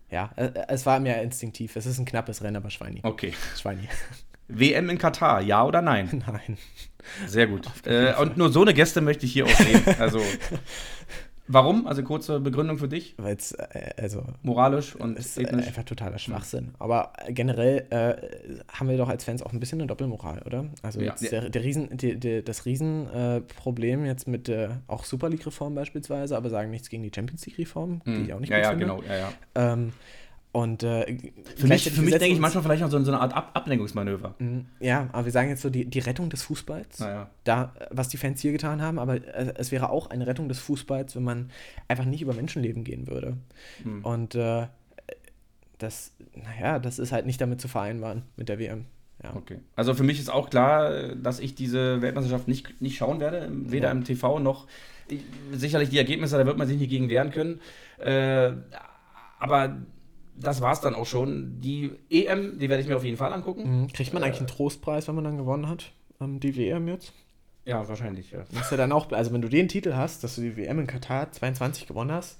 [0.09, 1.75] ja, äh, es war mehr instinktiv.
[1.75, 3.01] Es ist ein knappes Rennen, aber Schweini.
[3.03, 3.31] Okay.
[3.59, 3.87] Schweini.
[4.47, 6.23] WM in Katar, ja oder nein?
[6.27, 6.57] Nein.
[7.27, 7.67] Sehr gut.
[7.85, 9.83] Äh, und nur so eine Gäste möchte ich hier auch sehen.
[9.99, 10.19] Also,
[11.47, 11.85] warum?
[11.85, 13.13] Also kurze Begründung für dich.
[13.17, 14.23] Weil es, äh, also.
[14.41, 15.67] Moralisch und ist ethnisch.
[15.67, 16.73] einfach totaler Schwachsinn.
[16.79, 20.65] Aber generell äh, haben wir doch als Fans auch ein bisschen eine Doppelmoral, oder?
[20.81, 21.13] Also ja.
[21.13, 26.49] der, der Riesen, die, die, das Riesenproblem jetzt mit der auch Super League-Reform beispielsweise, aber
[26.49, 28.25] sagen nichts gegen die Champions League-Reform, die hm.
[28.25, 28.85] ich auch nicht ja, gut ja, finde.
[28.85, 29.33] Genau, ja, ja.
[29.53, 29.93] Ähm,
[30.55, 31.17] Und äh,
[31.57, 34.35] für mich, für mich denke ich manchmal vielleicht noch so, so eine Art Ab Ablenkungsmanöver.
[34.39, 34.67] Mhm.
[34.79, 37.29] Ja, aber wir sagen jetzt so die, die Rettung des Fußballs, naja.
[37.43, 40.59] da, was die Fans hier getan haben, aber äh, es wäre auch eine Rettung des
[40.59, 41.51] Fußballs, wenn man
[41.89, 43.35] einfach nicht über Menschenleben gehen würde.
[43.83, 44.05] Mhm.
[44.05, 44.67] Und äh,
[45.77, 48.85] das, naja, das ist halt nicht damit zu vereinbaren mit der WM.
[49.25, 49.35] Ja.
[49.35, 49.59] Okay.
[49.75, 53.87] Also für mich ist auch klar, dass ich diese Weltmeisterschaft nicht, nicht schauen werde, weder
[53.87, 53.91] ja.
[53.91, 54.67] im TV noch.
[55.51, 57.59] Sicherlich die Ergebnisse, da wird man sich nicht gegen wehren können.
[57.97, 58.53] Äh,
[59.37, 59.75] aber
[60.37, 61.59] das war es dann auch schon.
[61.61, 63.81] Die EM, die werde ich mir auf jeden Fall angucken.
[63.81, 63.87] Mhm.
[63.87, 65.91] Kriegt man eigentlich einen Trostpreis, wenn man dann gewonnen hat?
[66.21, 67.13] Ähm, die WM jetzt?
[67.65, 68.41] Ja, wahrscheinlich, ja.
[68.41, 70.87] Ist ja dann auch, also wenn du den Titel hast, dass du die WM in
[70.87, 72.39] Katar 22 gewonnen hast,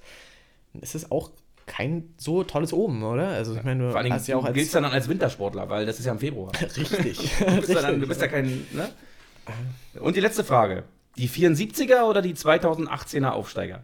[0.73, 1.31] dann ist es auch
[1.65, 3.29] kein so tolles Oben, oder?
[3.29, 5.97] Also ich meine, du Vor hast ja auch als giltst dann als Wintersportler, weil das
[5.97, 6.51] ist ja im Februar.
[6.61, 7.17] Richtig.
[7.39, 8.67] du, bist ja dann, du bist ja kein.
[8.71, 8.89] Ne?
[9.99, 10.83] Und die letzte Frage:
[11.17, 13.83] Die 74er oder die 2018er Aufsteiger?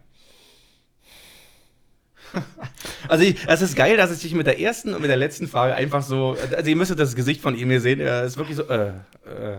[3.08, 5.74] Also, es ist geil, dass ich dich mit der ersten und mit der letzten Frage
[5.74, 6.36] einfach so.
[6.56, 8.00] Also, ihr müsstet das Gesicht von ihm hier sehen.
[8.00, 8.62] Er ist wirklich so.
[8.64, 9.58] Äh, äh.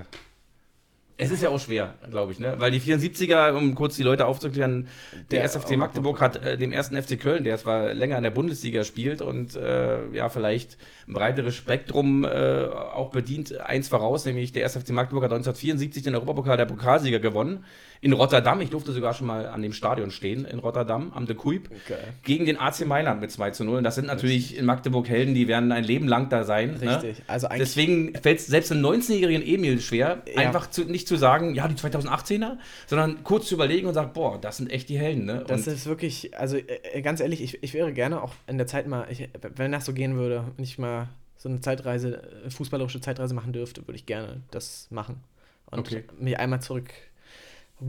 [1.16, 2.56] Es ist ja auch schwer, glaube ich, ne?
[2.58, 4.88] Weil die 74er, um kurz die Leute aufzuklären,
[5.30, 8.32] der, der SFC Magdeburg hat äh, dem ersten FC Köln, der zwar länger in der
[8.32, 14.54] Bundesliga spielt und äh, ja, vielleicht ein breiteres Spektrum äh, auch bedient, eins voraus, nämlich
[14.54, 17.64] der SFC Magdeburg hat 1974 den Europapokal der Pokalsieger gewonnen
[18.04, 18.60] in Rotterdam.
[18.60, 21.98] Ich durfte sogar schon mal an dem Stadion stehen, in Rotterdam, am De Kuip, okay.
[22.24, 23.78] gegen den AC Mailand mit 2 zu 0.
[23.78, 26.78] Und das sind natürlich in Magdeburg Helden, die werden ein Leben lang da sein.
[26.82, 26.98] Ne?
[26.98, 27.20] Richtig.
[27.20, 27.24] Ne?
[27.28, 30.42] Also Deswegen fällt es selbst einem 19-jährigen Emil schwer, ja.
[30.42, 34.40] einfach zu, nicht zu sagen, ja, die 2018er, sondern kurz zu überlegen und sagen, boah,
[34.40, 35.24] das sind echt die Helden.
[35.24, 35.46] Ne?
[35.48, 38.86] Das ist wirklich, also äh, ganz ehrlich, ich, ich wäre gerne auch in der Zeit
[38.86, 43.00] mal, ich, wenn das so gehen würde, wenn ich mal so eine Zeitreise, äh, fußballerische
[43.00, 45.22] Zeitreise machen dürfte, würde ich gerne das machen.
[45.72, 46.04] Und okay.
[46.20, 46.90] mich einmal zurück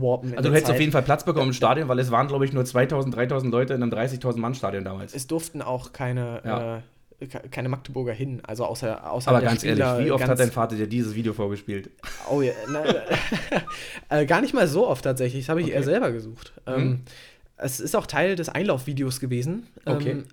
[0.01, 0.31] warpen.
[0.35, 0.75] Also du hättest Zeit.
[0.75, 3.51] auf jeden Fall Platz bekommen im Stadion, weil es waren, glaube ich, nur 2000, 3000
[3.51, 5.13] Leute in einem 30.000 Mann Stadion damals.
[5.13, 6.77] Es durften auch keine, ja.
[7.19, 10.51] äh, keine Magdeburger hin, also außer, außer Aber ganz Spieler, ehrlich, wie oft hat dein
[10.51, 11.89] Vater dir dieses Video vorgespielt?
[12.29, 12.83] Oh ja, na,
[14.09, 15.75] äh, gar nicht mal so oft tatsächlich, das habe ich okay.
[15.75, 16.53] eher selber gesucht.
[16.67, 16.73] Mhm.
[16.73, 17.01] Ähm,
[17.57, 19.67] es ist auch Teil des Einlaufvideos gewesen.
[19.85, 20.11] Okay.
[20.11, 20.25] Ähm,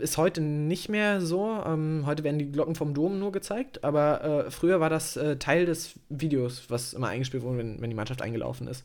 [0.00, 1.62] ist heute nicht mehr so.
[1.66, 5.36] Ähm, heute werden die Glocken vom Dom nur gezeigt, aber äh, früher war das äh,
[5.36, 8.84] Teil des Videos, was immer eingespielt wurde, wenn, wenn die Mannschaft eingelaufen ist.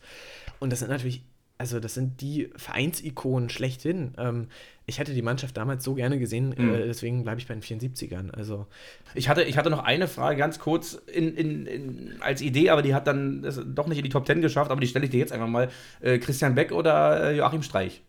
[0.60, 1.24] Und das sind natürlich,
[1.58, 4.13] also das sind die Vereinsikonen schlechthin.
[4.17, 4.47] Ähm,
[4.86, 6.74] ich hätte die Mannschaft damals so gerne gesehen, mhm.
[6.74, 8.32] äh, deswegen bleibe ich bei den 74ern.
[8.32, 8.67] Also
[9.13, 12.82] ich hatte, ich hatte noch eine Frage ganz kurz in, in, in, als Idee, aber
[12.82, 15.19] die hat dann doch nicht in die Top 10 geschafft, aber die stelle ich dir
[15.19, 15.69] jetzt einfach mal.
[16.02, 18.02] Äh, Christian Beck oder äh, Joachim Streich?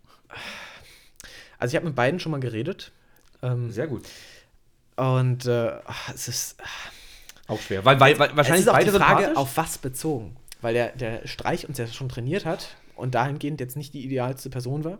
[1.62, 2.90] Also ich habe mit beiden schon mal geredet.
[3.40, 4.02] Ähm, Sehr gut.
[4.96, 5.72] Und äh,
[6.12, 6.56] es ist
[7.46, 10.36] auch schwer, weil, weil, weil wahrscheinlich es ist auch beide die Frage, auf was bezogen,
[10.60, 14.50] weil der, der Streich uns ja schon trainiert hat und dahingehend jetzt nicht die idealste
[14.50, 14.98] Person war.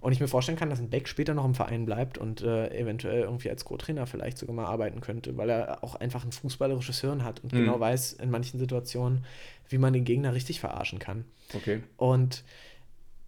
[0.00, 2.68] Und ich mir vorstellen kann, dass ein Beck später noch im Verein bleibt und äh,
[2.78, 7.00] eventuell irgendwie als Co-Trainer vielleicht sogar mal arbeiten könnte, weil er auch einfach ein fußballerisches
[7.00, 7.58] Hirn hat und mhm.
[7.58, 9.24] genau weiß in manchen Situationen,
[9.68, 11.24] wie man den Gegner richtig verarschen kann.
[11.54, 11.82] Okay.
[11.96, 12.44] Und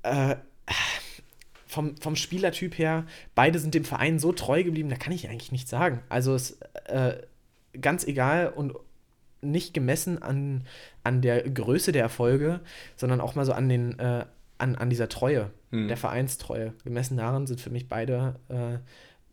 [0.02, 0.36] äh,
[1.76, 5.52] vom, vom Spielertyp her, beide sind dem Verein so treu geblieben, da kann ich eigentlich
[5.52, 6.00] nichts sagen.
[6.08, 7.18] Also es äh,
[7.78, 8.72] ganz egal und
[9.42, 10.64] nicht gemessen an,
[11.04, 12.60] an der Größe der Erfolge,
[12.96, 14.24] sondern auch mal so an den äh,
[14.56, 15.88] an, an dieser Treue, mhm.
[15.88, 16.72] der Vereinstreue.
[16.82, 18.78] Gemessen daran sind für mich beide, äh,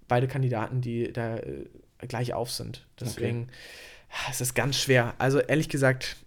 [0.10, 1.66] beide Kandidaten, die da äh,
[2.06, 2.86] gleich auf sind.
[3.00, 4.30] Deswegen okay.
[4.32, 5.14] es ist ganz schwer.
[5.18, 6.18] Also ehrlich gesagt,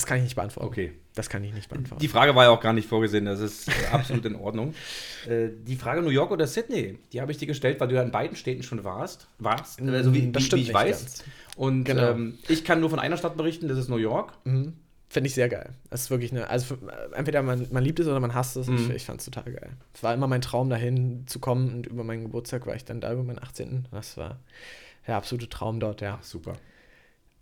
[0.00, 0.68] das kann ich nicht beantworten.
[0.68, 0.92] Okay.
[1.14, 2.00] Das kann ich nicht beantworten.
[2.00, 4.74] Die Frage war ja auch gar nicht vorgesehen, das ist absolut in Ordnung.
[5.28, 8.02] Äh, die Frage New York oder Sydney, die habe ich dir gestellt, weil du ja
[8.02, 9.28] in beiden Städten schon warst.
[9.38, 10.98] warst mm, also wie, stimmt wie ich weiß.
[11.04, 11.24] Ganz.
[11.56, 12.12] Und genau.
[12.12, 14.32] ähm, ich kann nur von einer Stadt berichten, das ist New York.
[14.44, 14.72] Mhm.
[15.10, 15.74] Finde ich sehr geil.
[15.90, 16.78] Das ist wirklich eine, also
[17.14, 18.68] entweder man, man liebt es oder man hasst es.
[18.68, 18.76] Mhm.
[18.76, 19.70] Ich, ich fand es total geil.
[19.92, 23.02] Es war immer mein Traum, dahin zu kommen und über meinen Geburtstag war ich dann
[23.02, 23.88] da über meinen 18.
[23.90, 24.38] Das war
[25.06, 26.18] der absolute Traum dort, ja.
[26.22, 26.54] Super.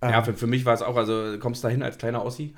[0.01, 0.25] Ja, ähm.
[0.25, 2.55] für, für mich war es auch, also kommst da hin als kleiner Ossi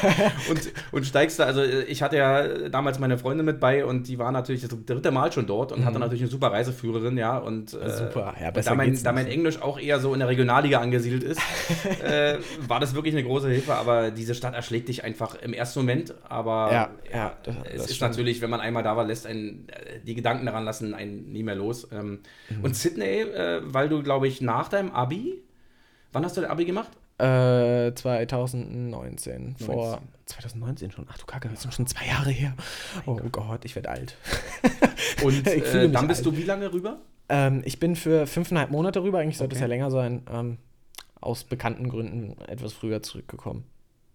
[0.50, 4.18] und, und steigst da, also ich hatte ja damals meine Freundin mit bei und die
[4.18, 5.84] war natürlich das dritte Mal schon dort und mhm.
[5.84, 9.62] hatte natürlich eine super Reiseführerin, ja, und äh, super, ja, da, mein, da mein Englisch
[9.62, 11.40] auch eher so in der Regionalliga angesiedelt ist,
[12.02, 15.80] äh, war das wirklich eine große Hilfe, aber diese Stadt erschlägt dich einfach im ersten
[15.80, 18.10] Moment, aber ja, ja, das, es das ist stimmt.
[18.10, 21.44] natürlich, wenn man einmal da war, lässt einen, äh, die Gedanken daran lassen einen nie
[21.44, 21.86] mehr los.
[21.92, 22.18] Ähm,
[22.48, 22.64] mhm.
[22.64, 25.40] Und Sydney, äh, weil du, glaube ich, nach deinem Abi
[26.12, 26.90] Wann hast du dein Abi gemacht?
[27.18, 28.90] Äh, 2019.
[28.90, 29.56] 19.
[29.66, 31.06] Vor 2019 schon.
[31.10, 32.54] Ach du Kacke, das sind schon zwei Jahre her.
[33.06, 34.16] Oh, oh Gott, ich werde alt.
[35.22, 36.34] Und äh, dann bist alt.
[36.34, 36.98] du wie lange rüber?
[37.28, 39.18] Ähm, ich bin für fünfeinhalb Monate rüber.
[39.18, 39.58] Eigentlich sollte okay.
[39.58, 40.22] es ja länger sein.
[40.30, 40.58] Ähm,
[41.20, 43.64] aus bekannten Gründen etwas früher zurückgekommen.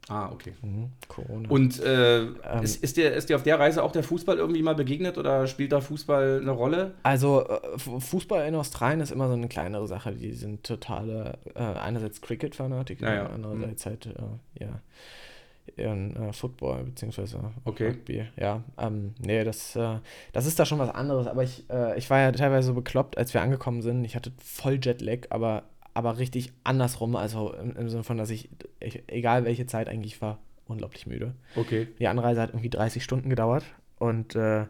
[0.07, 0.53] Ah, okay.
[0.61, 1.49] Mhm, Corona.
[1.49, 4.61] Und äh, ähm, ist, ist, dir, ist dir auf der Reise auch der Fußball irgendwie
[4.61, 6.93] mal begegnet oder spielt da Fußball eine Rolle?
[7.01, 10.11] Also, äh, Fußball in Australien ist immer so eine kleinere Sache.
[10.13, 13.29] Die sind totale, äh, einerseits Cricket-Fanatiker, ja, ja.
[13.29, 13.89] andererseits mhm.
[13.89, 14.81] halt, äh, ja,
[15.77, 17.87] ihren äh, Football beziehungsweise okay.
[17.87, 18.27] Rugby.
[18.37, 19.97] Ja, ähm, nee, das, äh,
[20.33, 21.25] das ist da schon was anderes.
[21.27, 24.05] Aber ich, äh, ich war ja teilweise so bekloppt, als wir angekommen sind.
[24.05, 25.63] Ich hatte voll Jetlag, aber
[25.95, 30.21] aber richtig andersrum, also im, im Sinne von, dass ich, ich, egal welche Zeit eigentlich
[30.21, 31.33] war, unglaublich müde.
[31.55, 31.87] Okay.
[31.97, 33.63] Die Anreise hat irgendwie 30 Stunden gedauert
[33.97, 34.65] und äh,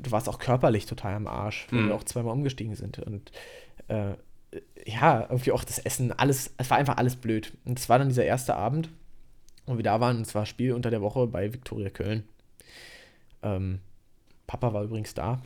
[0.00, 1.88] du warst auch körperlich total am Arsch, weil mhm.
[1.88, 2.98] wir auch zweimal umgestiegen sind.
[2.98, 3.30] Und
[3.86, 4.14] äh,
[4.84, 7.52] ja, irgendwie auch das Essen, alles, es war einfach alles blöd.
[7.64, 8.90] Und es war dann dieser erste Abend,
[9.66, 12.24] wo wir da waren, und es war Spiel unter der Woche bei Viktoria Köln.
[13.44, 13.78] Ähm,
[14.48, 15.42] Papa war übrigens da.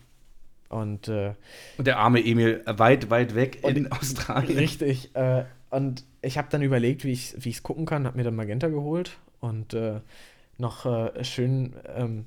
[0.71, 1.35] Und, äh,
[1.79, 4.57] und der arme Emil weit, weit weg in Australien.
[4.57, 5.14] Richtig.
[5.16, 8.68] Äh, und ich habe dann überlegt, wie ich es gucken kann, habe mir dann Magenta
[8.68, 10.01] geholt und äh,
[10.59, 11.75] noch äh, schön.
[11.97, 12.27] Ähm,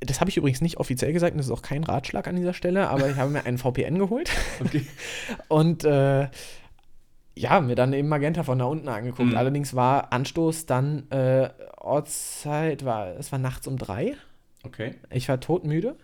[0.00, 2.90] das habe ich übrigens nicht offiziell gesagt, das ist auch kein Ratschlag an dieser Stelle,
[2.90, 4.30] aber ich habe mir einen VPN geholt.
[4.62, 4.84] Okay.
[5.48, 6.28] und äh,
[7.36, 9.30] ja, mir dann eben Magenta von da unten angeguckt.
[9.30, 9.36] Mhm.
[9.36, 11.48] Allerdings war Anstoß dann äh,
[11.78, 14.14] Ortszeit, war, es war nachts um drei.
[14.62, 14.96] Okay.
[15.10, 15.96] Ich war todmüde.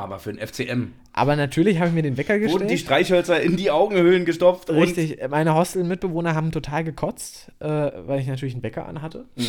[0.00, 0.92] Aber für den FCM.
[1.12, 2.60] Aber natürlich habe ich mir den Wecker gestellt.
[2.60, 4.70] Wurden die Streichhölzer in die Augenhöhlen gestopft.
[4.70, 5.18] Richtig.
[5.28, 9.26] Meine Hostel-Mitbewohner haben total gekotzt, äh, weil ich natürlich einen Wecker anhatte.
[9.36, 9.44] Mhm.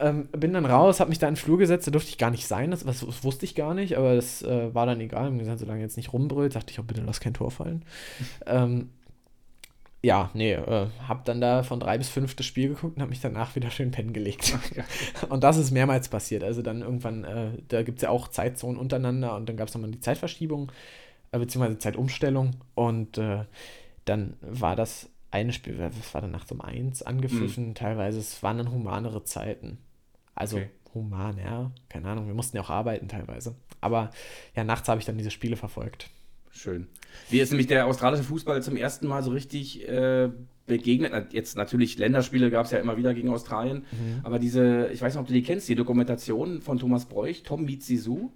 [0.00, 2.30] ähm, bin dann raus, habe mich da in den Flur gesetzt, da durfte ich gar
[2.30, 5.32] nicht sein, das, das, das wusste ich gar nicht, aber das äh, war dann egal.
[5.32, 7.84] Ich gesagt, solange jetzt nicht rumbrüllt, dachte ich, oh, bitte lass kein Tor fallen.
[8.46, 8.90] ähm,
[10.02, 13.10] ja, nee, äh, hab dann da von drei bis fünf das Spiel geguckt und hab
[13.10, 14.58] mich danach wieder schön pennen gelegt.
[15.28, 16.42] und das ist mehrmals passiert.
[16.42, 19.74] Also dann irgendwann, äh, da gibt es ja auch Zeitzonen untereinander und dann gab es
[19.74, 20.72] nochmal die Zeitverschiebung,
[21.32, 22.56] äh, beziehungsweise Zeitumstellung.
[22.74, 23.44] Und äh,
[24.06, 27.74] dann war das eine Spiel, das war dann nachts um eins angepfiffen, mhm.
[27.74, 29.78] teilweise, es waren dann humanere Zeiten.
[30.34, 30.70] Also okay.
[30.94, 33.54] human, ja, keine Ahnung, wir mussten ja auch arbeiten teilweise.
[33.82, 34.10] Aber
[34.56, 36.10] ja, nachts habe ich dann diese Spiele verfolgt.
[36.52, 36.86] Schön.
[37.28, 40.28] Wie ist nämlich der australische Fußball zum ersten Mal so richtig äh,
[40.66, 41.32] begegnet?
[41.32, 44.20] Jetzt natürlich Länderspiele gab es ja immer wieder gegen Australien, mhm.
[44.22, 47.64] aber diese, ich weiß nicht, ob du die kennst, die Dokumentation von Thomas Bräuch, Tom
[47.64, 48.30] Meets Sisu.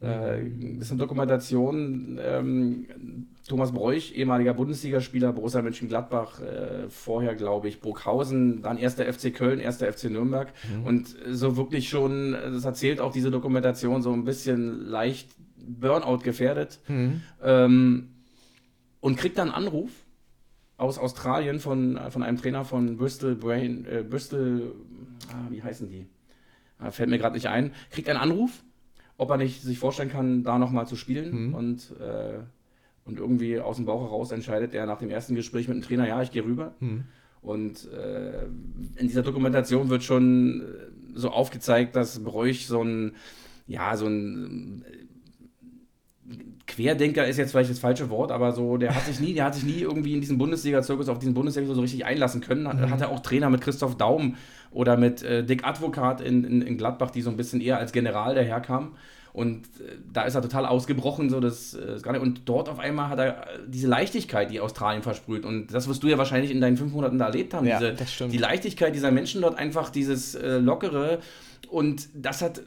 [0.00, 0.44] Äh,
[0.76, 2.86] das ist eine Dokumentation, ähm,
[3.48, 9.58] Thomas Bräuch, ehemaliger Bundesligaspieler, Borussia Mönchengladbach, äh, vorher glaube ich Burghausen, dann erster FC Köln,
[9.58, 10.84] erster FC Nürnberg mhm.
[10.86, 15.30] und so wirklich schon, das erzählt auch diese Dokumentation so ein bisschen leicht
[15.68, 17.22] Burnout gefährdet mhm.
[17.42, 18.08] ähm,
[19.00, 19.90] und kriegt dann einen Anruf
[20.76, 24.74] aus Australien von, von einem Trainer von Bristol Brain, äh, Bristol,
[25.32, 26.06] ah, wie heißen die?
[26.78, 27.72] Ah, fällt mir gerade nicht ein.
[27.90, 28.62] Kriegt einen Anruf,
[29.16, 31.54] ob er nicht sich vorstellen kann, da nochmal zu spielen mhm.
[31.54, 32.38] und, äh,
[33.04, 36.06] und irgendwie aus dem Bauch heraus entscheidet er nach dem ersten Gespräch mit dem Trainer,
[36.06, 36.74] ja, ich gehe rüber.
[36.78, 37.04] Mhm.
[37.40, 38.44] Und äh,
[38.96, 40.62] in dieser Dokumentation wird schon
[41.14, 43.12] so aufgezeigt, dass Bräuch so ein,
[43.66, 44.84] ja, so ein
[46.68, 49.54] Querdenker ist jetzt vielleicht das falsche Wort, aber so, der hat sich nie, der hat
[49.54, 52.64] sich nie irgendwie in diesen Bundesliga-Zirkus, auf diesen Bundesliga so richtig einlassen können.
[52.64, 52.90] Mhm.
[52.90, 54.36] Hat er auch Trainer mit Christoph Daum
[54.70, 57.92] oder mit äh, Dick Advokat in, in, in, Gladbach, die so ein bisschen eher als
[57.92, 58.90] General daherkamen.
[59.32, 62.20] Und äh, da ist er total ausgebrochen, so das, äh, das Ganze.
[62.20, 65.46] Und dort auf einmal hat er äh, diese Leichtigkeit, die Australien versprüht.
[65.46, 67.66] Und das wirst du ja wahrscheinlich in deinen fünf Monaten da erlebt haben.
[67.66, 68.32] Ja, diese, das stimmt.
[68.32, 71.20] Die Leichtigkeit dieser Menschen dort einfach, dieses äh, Lockere.
[71.70, 72.62] Und das hat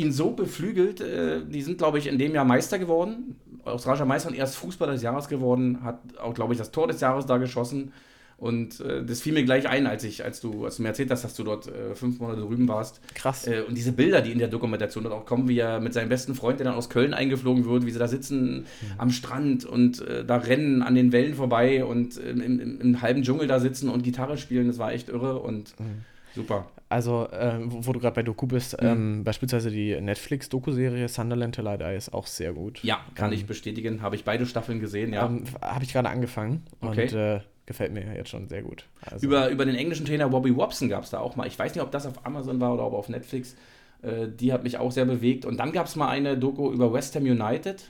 [0.00, 1.00] ihn so beflügelt.
[1.00, 4.92] Äh, die sind, glaube ich, in dem Jahr Meister geworden australischer Meister und erst Fußballer
[4.92, 7.92] des Jahres geworden, hat auch, glaube ich, das Tor des Jahres da geschossen.
[8.36, 11.10] Und äh, das fiel mir gleich ein, als ich, als du, als du mir erzählt
[11.10, 13.02] hast, dass du dort äh, fünf Monate drüben warst.
[13.14, 13.46] Krass.
[13.46, 16.08] Äh, und diese Bilder, die in der Dokumentation dort auch kommen, wie er mit seinem
[16.08, 18.64] besten Freund, der dann aus Köln eingeflogen wird, wie sie da sitzen mhm.
[18.96, 23.22] am Strand und äh, da rennen an den Wellen vorbei und im, im, im, halben
[23.24, 26.04] Dschungel da sitzen und Gitarre spielen, das war echt irre und mhm.
[26.34, 26.66] super.
[26.90, 28.88] Also, äh, wo, du gerade bei Doku bist, mhm.
[28.88, 32.82] ähm, beispielsweise die Netflix-Doku-Serie Sunderland to Light Eye ist auch sehr gut.
[32.82, 34.02] Ja, kann ähm, ich bestätigen.
[34.02, 35.24] Habe ich beide Staffeln gesehen, ja.
[35.24, 37.02] Ähm, Habe ich gerade angefangen okay.
[37.02, 38.86] und äh, gefällt mir jetzt schon sehr gut.
[39.08, 41.46] Also, über, über den englischen Trainer Bobby Wobson gab es da auch mal.
[41.46, 43.54] Ich weiß nicht, ob das auf Amazon war oder ob auf Netflix.
[44.02, 45.44] Äh, die hat mich auch sehr bewegt.
[45.44, 47.88] Und dann gab es mal eine Doku über West Ham United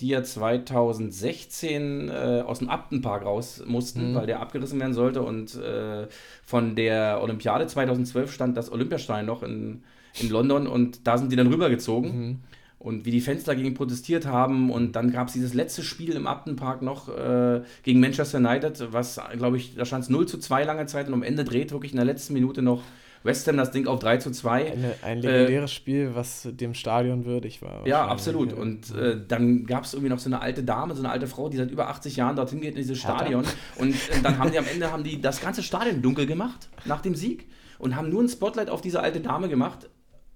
[0.00, 4.14] die ja 2016 äh, aus dem Upton-Park raus mussten, mhm.
[4.14, 5.22] weil der abgerissen werden sollte.
[5.22, 6.06] Und äh,
[6.44, 9.82] von der Olympiade 2012 stand das Olympiastein noch in,
[10.20, 12.26] in London und da sind die dann rübergezogen.
[12.26, 12.38] Mhm.
[12.78, 14.68] Und wie die Fans dagegen protestiert haben.
[14.68, 19.20] Und dann gab es dieses letzte Spiel im Upton-Park noch äh, gegen Manchester United, was,
[19.36, 21.92] glaube ich, da stand es 0 zu 2 lange Zeit und am Ende dreht wirklich
[21.92, 22.82] in der letzten Minute noch
[23.24, 24.72] West Ham das Ding auf 3 zu 2.
[24.72, 27.86] Eine, ein legendäres äh, Spiel, was dem Stadion würdig war.
[27.86, 28.52] Ja, absolut.
[28.52, 31.48] Und äh, dann gab es irgendwie noch so eine alte Dame, so eine alte Frau,
[31.48, 33.44] die seit über 80 Jahren dorthin geht in dieses Stadion.
[33.76, 37.00] Und äh, dann haben die am Ende haben die das ganze Stadion dunkel gemacht nach
[37.00, 37.48] dem Sieg
[37.78, 39.88] und haben nur ein Spotlight auf diese alte Dame gemacht.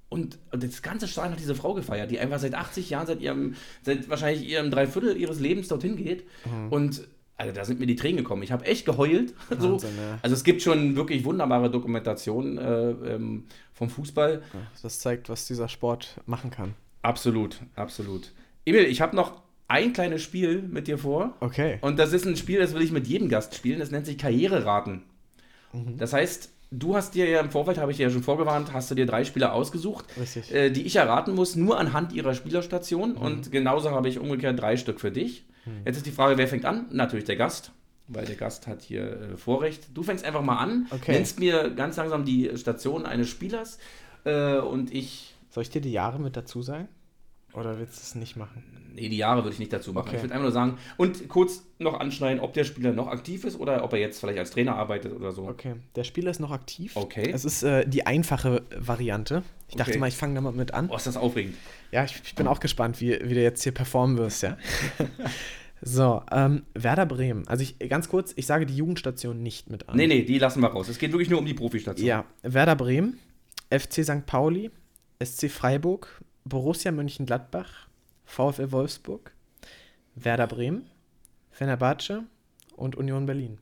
[0.09, 3.21] Und, und das ganze Stadion hat diese Frau gefeiert, die einfach seit 80 Jahren, seit
[3.21, 6.25] ihrem, seit wahrscheinlich ihrem Dreiviertel ihres Lebens dorthin geht.
[6.45, 6.73] Mhm.
[6.73, 8.43] Und also da sind mir die Tränen gekommen.
[8.43, 9.35] Ich habe echt geheult.
[9.49, 9.87] Wahnsinn, so.
[9.87, 10.19] ja.
[10.23, 14.43] Also es gibt schon wirklich wunderbare Dokumentationen äh, ähm, vom Fußball.
[14.83, 16.75] Das zeigt, was dieser Sport machen kann.
[17.03, 18.33] Absolut, absolut.
[18.65, 21.35] Emil, ich habe noch ein kleines Spiel mit dir vor.
[21.41, 21.79] Okay.
[21.81, 23.81] Und das ist ein Spiel, das will ich mit jedem Gast spielen.
[23.81, 25.03] Das nennt sich Karriereraten.
[25.73, 25.99] Mhm.
[25.99, 28.91] Das heißt, du hast dir ja im Vorfeld, habe ich dir ja schon vorgewarnt, hast
[28.91, 30.07] du dir drei Spieler ausgesucht,
[30.51, 33.13] äh, die ich erraten muss, nur anhand ihrer Spielerstation.
[33.13, 33.19] Mhm.
[33.19, 35.45] Und genauso habe ich umgekehrt drei Stück für dich.
[35.67, 35.83] Hm.
[35.85, 36.87] Jetzt ist die Frage, wer fängt an?
[36.91, 37.73] Natürlich der Gast,
[38.09, 39.89] weil der Gast hat hier äh, Vorrecht.
[39.95, 41.13] Du fängst einfach mal an, okay.
[41.13, 43.79] nennst mir ganz langsam die Station eines Spielers
[44.25, 45.35] äh, und ich.
[45.51, 46.89] Soll ich dir die Jahre mit dazu sagen?
[47.57, 48.63] Oder willst du es nicht machen?
[48.95, 50.09] Nee, die Jahre würde ich nicht dazu machen.
[50.09, 50.17] Okay.
[50.17, 53.59] Ich würde einfach nur sagen und kurz noch anschneiden, ob der Spieler noch aktiv ist
[53.59, 55.49] oder ob er jetzt vielleicht als Trainer arbeitet oder so.
[55.49, 56.93] Okay, der Spieler ist noch aktiv.
[56.95, 57.31] Okay.
[57.33, 59.43] Es ist äh, die einfache Variante.
[59.69, 59.99] Ich dachte okay.
[59.99, 60.89] mal, ich fange da mal mit an.
[60.91, 61.57] Oh, ist das aufregend.
[61.93, 64.57] Ja, ich, ich bin auch gespannt, wie, wie du jetzt hier performen wirst, ja.
[65.83, 67.47] so, ähm, Werder Bremen.
[67.49, 69.97] Also ich ganz kurz, ich sage die Jugendstation nicht mit an.
[69.97, 70.89] Nee, nee, die lassen wir raus.
[70.89, 72.07] Es geht wirklich nur um die Profistation.
[72.07, 73.19] Ja, Werder Bremen,
[73.71, 74.25] FC St.
[74.27, 74.71] Pauli,
[75.23, 77.89] SC Freiburg, Borussia Mönchengladbach,
[78.25, 79.33] VfL Wolfsburg,
[80.15, 80.89] Werder Bremen,
[81.51, 82.23] Fenerbahce
[82.77, 83.59] und Union Berlin.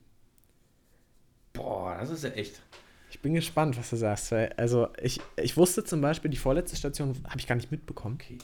[1.53, 2.61] Boah, das ist ja echt.
[3.09, 4.33] Ich bin gespannt, was du sagst.
[4.33, 8.19] Also ich, ich wusste zum Beispiel, die vorletzte Station habe ich gar nicht mitbekommen.
[8.21, 8.37] Okay.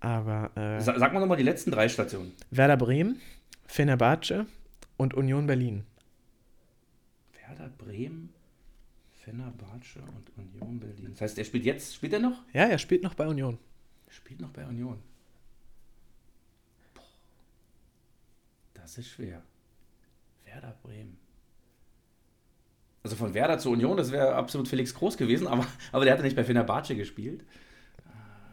[0.00, 0.50] Aber.
[0.56, 2.32] Äh, Sag, sag mal nochmal die letzten drei Stationen.
[2.50, 3.20] Werder Bremen,
[3.66, 4.46] Fenerbahce
[4.98, 5.84] und Union Berlin.
[7.48, 8.33] Werder Bremen,
[9.24, 11.10] Fenerbahce und Union Berlin.
[11.12, 12.42] Das heißt, er spielt jetzt, spielt er noch?
[12.52, 13.58] Ja, er spielt noch bei Union.
[14.08, 14.98] Spielt noch bei Union.
[16.92, 17.02] Boah.
[18.74, 19.42] Das ist schwer.
[20.44, 21.16] Werder Bremen.
[23.02, 26.20] Also von Werder zu Union, das wäre absolut Felix Groß gewesen, aber, aber der hat
[26.20, 27.44] ja nicht bei Fenerbahce gespielt.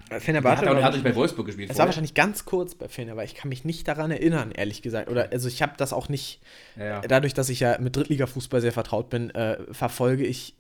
[0.10, 1.70] Äh, Fenerbahce hat, hat nicht bei Wolfsburg gespielt.
[1.70, 3.26] Es war wahrscheinlich ganz kurz bei Fenerbahce.
[3.26, 5.10] Ich kann mich nicht daran erinnern, ehrlich gesagt.
[5.10, 6.42] Oder also ich habe das auch nicht.
[6.78, 7.02] Ja, ja.
[7.02, 10.56] Dadurch, dass ich ja mit Drittliga-Fußball sehr vertraut bin, äh, verfolge ich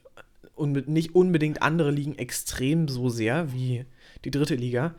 [0.55, 3.85] unbe nicht unbedingt andere Ligen extrem so sehr wie
[4.25, 4.95] die dritte Liga.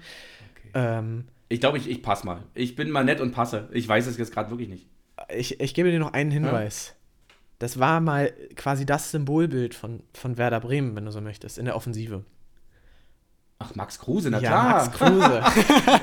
[0.57, 0.71] Okay.
[0.75, 2.43] Ähm, ich glaube, ich, ich passe mal.
[2.55, 3.69] Ich bin mal nett und passe.
[3.73, 4.87] Ich weiß es jetzt gerade wirklich nicht.
[5.35, 6.89] Ich, ich gebe dir noch einen Hinweis.
[6.89, 7.35] Ja?
[7.59, 11.67] Das war mal quasi das Symbolbild von, von Werder Bremen, wenn du so möchtest, in
[11.67, 12.25] der Offensive.
[13.59, 14.85] Ach, Max Kruse, na ja, klar.
[14.85, 15.43] Max Kruse.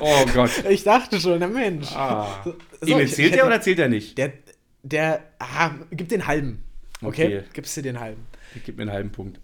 [0.00, 0.64] oh Gott.
[0.70, 1.94] Ich dachte schon, na Mensch.
[1.94, 2.42] Ah.
[2.44, 2.54] So,
[2.86, 4.16] Emil, zählt der oder zählt der nicht?
[4.16, 4.32] Der,
[4.82, 6.62] der, ah, gib den halben.
[7.02, 7.38] Okay?
[7.38, 7.44] okay.
[7.52, 8.26] Gibst du den halben.
[8.54, 9.40] Ich gib mir einen halben Punkt.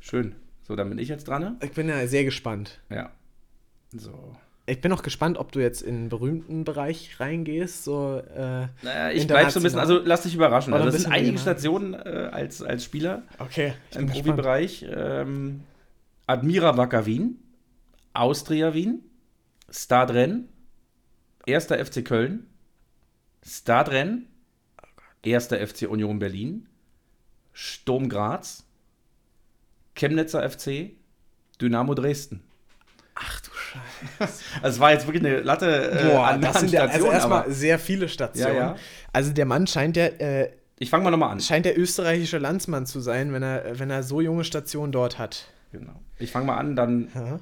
[0.00, 0.34] Schön.
[0.62, 1.42] So, dann bin ich jetzt dran.
[1.42, 1.56] Ne?
[1.62, 2.80] Ich bin ja sehr gespannt.
[2.90, 3.10] Ja.
[3.92, 4.36] So.
[4.66, 7.82] Ich bin auch gespannt, ob du jetzt in den berühmten Bereich reingehst.
[7.82, 10.72] So, äh, naja, ich bleib so ein bisschen, also lass dich überraschen.
[10.72, 14.86] Also, das sind einige Stationen äh, als, als Spieler okay, im Profibereich.
[14.88, 15.62] Ähm,
[16.28, 17.38] Admira Wacker Wien,
[18.12, 19.02] Austria Wien,
[19.70, 20.48] Stadren,
[21.48, 21.66] 1.
[21.66, 22.46] FC Köln,
[23.44, 24.26] Stadren,
[25.26, 25.48] 1.
[25.48, 26.68] FC Union Berlin,
[27.62, 28.64] Sturm Graz,
[29.94, 30.92] Chemnitzer FC,
[31.60, 32.42] Dynamo Dresden.
[33.14, 34.44] Ach du Scheiße.
[34.62, 36.94] Also es war jetzt wirklich eine Latte äh, Boah, an, das an sind Stationen.
[36.94, 38.54] also erstmal sehr viele Stationen.
[38.54, 38.76] Ja, ja.
[39.12, 40.06] Also der Mann scheint ja.
[40.06, 41.40] Äh, ich fange mal nochmal an.
[41.40, 45.52] Scheint der österreichische Landsmann zu sein, wenn er, wenn er so junge Stationen dort hat.
[45.70, 46.00] Genau.
[46.18, 47.40] Ich fange mal an, dann.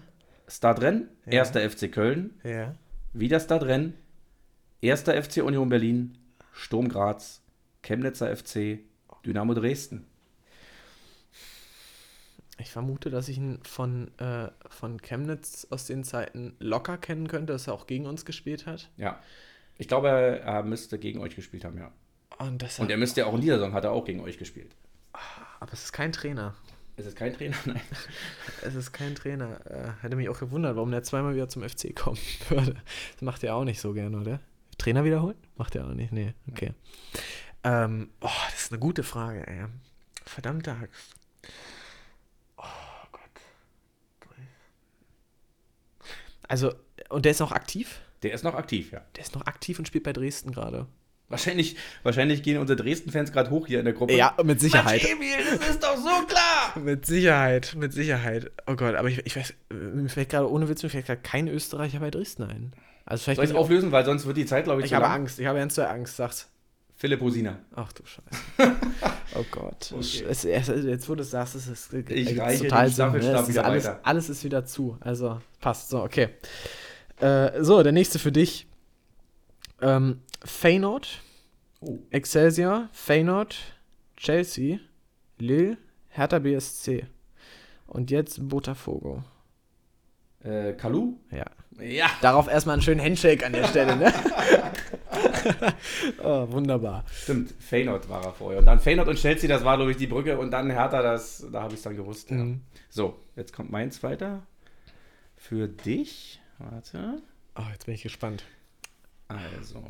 [0.48, 1.34] Stadren, ja.
[1.34, 2.40] erster FC Köln.
[2.42, 2.74] Ja.
[3.12, 3.94] Wieder Stadren,
[4.80, 6.18] erster FC Union Berlin,
[6.52, 7.40] Sturm Graz,
[7.82, 8.80] Chemnitzer FC,
[9.24, 10.07] Dynamo Dresden.
[12.61, 17.52] Ich vermute, dass ich ihn von, äh, von Chemnitz aus den Zeiten locker kennen könnte,
[17.52, 18.90] dass er auch gegen uns gespielt hat.
[18.96, 19.20] Ja.
[19.78, 21.92] Ich glaube, er müsste gegen euch gespielt haben, ja.
[22.38, 24.74] Und, Und er müsste ja auch in dieser Saison hat er auch gegen euch gespielt.
[25.61, 26.54] Aber es ist kein Trainer.
[26.96, 27.80] Es ist kein Trainer, nein.
[28.62, 29.61] Es ist kein Trainer.
[29.70, 32.74] Äh, hätte mich auch gewundert, warum der zweimal wieder zum FC kommen würde.
[33.12, 34.40] Das macht er auch nicht so gerne, oder?
[34.78, 35.36] Trainer wiederholen?
[35.56, 36.12] Macht er auch nicht.
[36.12, 36.72] Nee, okay.
[37.62, 39.66] Ähm, oh, das ist eine gute Frage, ey.
[40.24, 41.14] Verdammte Axt.
[46.49, 46.72] Also,
[47.11, 48.01] und der ist noch aktiv?
[48.22, 49.03] Der ist noch aktiv, ja.
[49.16, 50.86] Der ist noch aktiv und spielt bei Dresden gerade.
[51.28, 54.14] Wahrscheinlich, wahrscheinlich gehen unsere Dresden-Fans gerade hoch hier in der Gruppe.
[54.14, 55.03] Ja, mit Sicherheit.
[55.03, 56.72] Mensch, Emil, das ist doch so klar!
[56.82, 58.51] mit Sicherheit, mit Sicherheit.
[58.66, 61.46] Oh Gott, aber ich, ich weiß, mir fällt gerade, ohne Witz, mir fällt gerade kein
[61.46, 62.72] Österreicher bei Dresden ein.
[63.05, 65.09] Also vielleicht Soll ich es auflösen, weil sonst wird die Zeit, glaube ich, Ich habe
[65.09, 66.51] Angst, ich habe ernste Angst, sag's.
[66.99, 67.61] Philipp Hosina.
[67.76, 68.76] Ach du Scheiße.
[69.36, 69.92] oh Gott.
[69.92, 70.24] Okay.
[70.28, 73.12] Es, es, jetzt, wo du es sagst, es ist ich reiche total Sinn.
[73.12, 73.18] Ne?
[73.18, 74.01] Es wieder alles, weiter.
[74.03, 74.99] alles ist wieder zu.
[74.99, 75.90] Also passt.
[75.90, 76.30] So, okay.
[77.20, 78.66] Äh, so, der nächste für dich.
[79.80, 81.20] Ähm, Feyenoord,
[81.82, 82.01] oh.
[82.11, 83.57] Excelsior, Feyenoord,
[84.16, 84.80] Chelsea,
[85.38, 85.78] Lille,
[86.09, 87.07] Hertha BSC.
[87.86, 89.22] Und jetzt Botafogo.
[90.42, 91.14] Äh, Kalu?
[91.30, 91.46] Ja.
[91.80, 92.11] Ja.
[92.22, 94.12] Darauf erstmal einen schönen Handshake an der Stelle, ne?
[96.22, 97.05] oh, wunderbar.
[97.12, 98.59] Stimmt, Feyenoord war er vorher.
[98.59, 100.38] Und dann Feyenoord und Chelsea, das war, glaube ich, die Brücke.
[100.38, 102.30] Und dann Hertha, das, da habe ich es dann gewusst.
[102.30, 102.61] Mhm.
[102.74, 102.80] Ja.
[102.90, 104.42] So, jetzt kommt meins weiter.
[105.36, 106.40] Für dich.
[106.59, 107.22] Warte.
[107.57, 108.44] Oh, jetzt bin ich gespannt.
[109.28, 109.84] Also.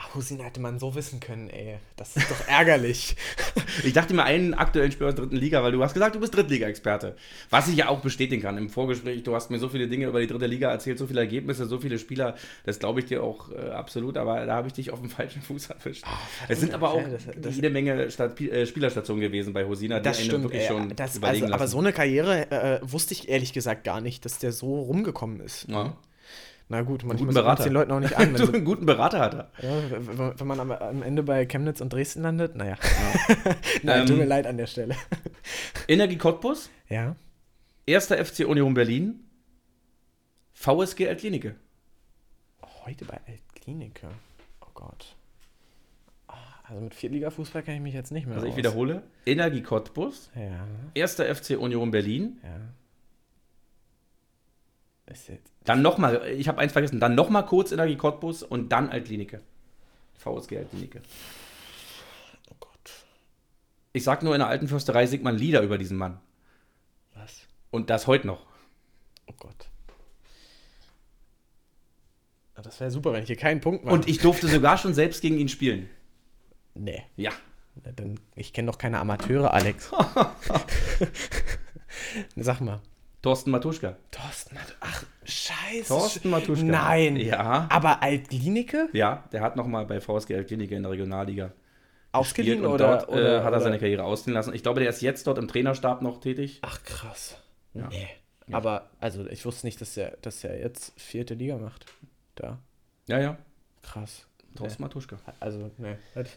[0.00, 1.76] Ach, Husin hätte man so wissen können, ey.
[1.96, 3.16] Das ist doch ärgerlich.
[3.84, 6.20] ich dachte mir einen aktuellen Spieler aus der dritten Liga, weil du hast gesagt, du
[6.20, 7.16] bist Drittliga-Experte.
[7.50, 9.24] Was ich ja auch bestätigen kann im Vorgespräch.
[9.24, 11.80] Du hast mir so viele Dinge über die dritte Liga erzählt, so viele Ergebnisse, so
[11.80, 12.36] viele Spieler.
[12.64, 15.42] Das glaube ich dir auch äh, absolut, aber da habe ich dich auf dem falschen
[15.42, 16.04] Fuß erwischt.
[16.06, 19.98] Oh, es sind aber auch das, das, jede Menge Stat äh, Spielerstationen gewesen bei Hosina,
[19.98, 23.14] die das stimmt, wirklich ey, schon das, überlegen also, Aber so eine Karriere äh, wusste
[23.14, 25.66] ich ehrlich gesagt gar nicht, dass der so rumgekommen ist.
[25.68, 25.96] Ja.
[26.70, 28.34] Na gut, manchmal es den Leuten auch nicht an.
[28.36, 29.50] du einen guten Berater hat er.
[29.62, 32.76] Ja, wenn man am, am, Ende bei Chemnitz und Dresden landet, naja.
[32.82, 33.54] Ja.
[33.82, 34.94] Nein, ähm, tut mir leid an der Stelle.
[35.88, 36.68] Energie Cottbus.
[36.88, 37.16] Ja.
[37.86, 39.20] Erster FC Union Berlin.
[40.52, 41.54] VSG Altklinike.
[42.84, 44.08] Heute bei Altklinike.
[44.60, 45.16] Oh Gott.
[46.26, 48.58] Ah, also mit Viertliga-Fußball kann ich mich jetzt nicht mehr Also ich aus.
[48.58, 49.04] wiederhole.
[49.24, 50.30] Energie Cottbus.
[50.34, 50.66] Ja.
[50.92, 52.40] Erster FC Union Berlin.
[52.42, 52.60] Ja.
[55.64, 59.40] Dann nochmal, ich habe eins vergessen, dann nochmal kurz Energie Cottbus und dann Altklinike.
[60.18, 61.02] VSG Altklinike.
[62.50, 63.06] Oh Gott.
[63.92, 66.20] Ich sag nur, in der alten Fürsterei singt man Lieder über diesen Mann.
[67.14, 67.46] Was?
[67.70, 68.46] Und das heute noch.
[69.26, 69.68] Oh Gott.
[72.62, 73.94] Das wäre super, wenn ich hier keinen Punkt mache.
[73.94, 75.88] Und ich durfte sogar schon selbst gegen ihn spielen.
[76.74, 77.04] Nee.
[77.16, 77.30] Ja.
[77.94, 79.90] Dann, ich kenne doch keine Amateure, Alex.
[82.36, 82.80] Sag mal.
[83.22, 83.96] Thorsten Matuschka.
[84.10, 84.76] Thorsten Matuschka.
[84.80, 85.88] Ach, scheiße.
[85.88, 86.64] Thorsten Matuschka.
[86.64, 87.16] Nein.
[87.16, 87.66] Ja.
[87.70, 88.88] Aber Altklinike?
[88.92, 91.52] Ja, der hat nochmal bei VSG Altklinike in der Regionalliga
[92.12, 94.54] ausgeliehen oder, dort, oder, äh, hat er seine Karriere ausziehen lassen.
[94.54, 96.60] Ich glaube, der ist jetzt dort im Trainerstab noch tätig.
[96.62, 97.36] Ach, krass.
[97.74, 97.88] Ja.
[97.88, 98.08] Nee.
[98.46, 98.56] Ja.
[98.56, 101.86] Aber, also, ich wusste nicht, dass er, dass er jetzt vierte Liga macht.
[102.34, 102.58] Da.
[103.08, 103.38] Ja, ja.
[103.82, 104.26] Krass.
[104.56, 105.18] Thorsten Matuschka.
[105.38, 105.96] Also, nee.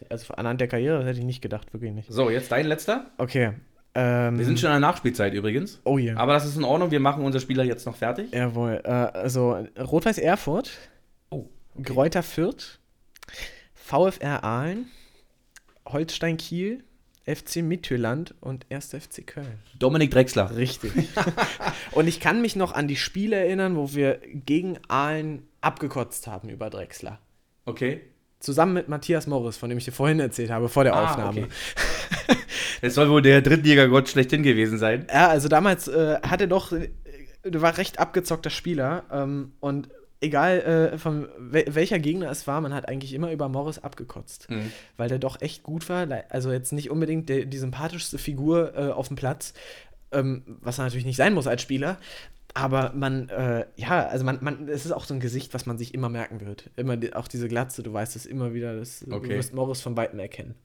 [0.09, 2.11] Also, anhand der Karriere hätte ich nicht gedacht, wirklich nicht.
[2.11, 3.05] So, jetzt dein letzter.
[3.17, 3.53] Okay.
[3.93, 5.81] Ähm, wir sind schon in der Nachspielzeit übrigens.
[5.83, 6.15] Oh ja.
[6.15, 8.33] Aber das ist in Ordnung, wir machen unser Spieler jetzt noch fertig.
[8.33, 8.81] Jawohl.
[8.83, 10.71] Äh, also Rot-Weiß Erfurt,
[11.29, 11.93] oh, okay.
[11.93, 12.79] Gräuter Fürth,
[13.73, 14.85] VfR Aalen,
[15.85, 16.83] Holstein Kiel,
[17.25, 18.95] FC Midtjylland und 1.
[18.95, 19.59] FC Köln.
[19.77, 20.55] Dominik Drexler.
[20.55, 20.91] Richtig.
[21.91, 26.49] und ich kann mich noch an die Spiele erinnern, wo wir gegen Aalen abgekotzt haben
[26.49, 27.19] über Drexler.
[27.65, 28.01] Okay.
[28.41, 31.43] Zusammen mit Matthias Morris, von dem ich dir vorhin erzählt habe, vor der ah, Aufnahme.
[31.43, 31.47] Okay.
[32.83, 35.05] Es soll wohl der Drittliga-Gott schlechthin gewesen sein.
[35.07, 36.89] Ja, also damals äh, hat er doch, äh,
[37.43, 39.89] war recht abgezockter Spieler ähm, und
[40.19, 44.71] egal äh, von welcher Gegner es war, man hat eigentlich immer über Morris abgekotzt, mhm.
[44.97, 46.07] weil der doch echt gut war.
[46.29, 49.53] Also jetzt nicht unbedingt der, die sympathischste Figur äh, auf dem Platz,
[50.11, 51.97] ähm, was er natürlich nicht sein muss als Spieler.
[52.53, 55.77] Aber man, äh, ja, also man, man, es ist auch so ein Gesicht, was man
[55.77, 56.69] sich immer merken wird.
[56.75, 59.29] Immer die, auch diese Glatze, du weißt es immer wieder, das, okay.
[59.29, 60.55] du wirst Morris von Weitem erkennen.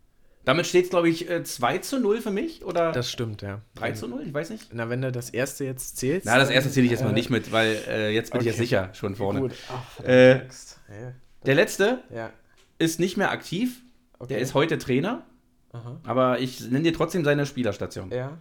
[0.45, 2.93] Damit steht es, glaube ich, 2 äh, zu 0 für mich, oder?
[2.93, 3.63] Das stimmt, ja.
[3.75, 4.69] 3 zu 0, ich weiß nicht.
[4.73, 6.25] Na, wenn du das erste jetzt zählst.
[6.25, 8.51] Na, das erste zähle ich jetzt mal äh, nicht mit, weil äh, jetzt bin okay.
[8.51, 9.41] ich jetzt sicher schon vorne.
[9.41, 9.53] Gut.
[9.69, 10.43] Ach, äh,
[11.45, 12.31] der letzte ja.
[12.79, 13.83] ist nicht mehr aktiv.
[14.21, 14.35] Okay.
[14.35, 15.27] Der ist heute Trainer.
[15.73, 16.01] Aha.
[16.05, 18.13] Aber ich nenne dir trotzdem seine Spielerstation.
[18.13, 18.39] Ja.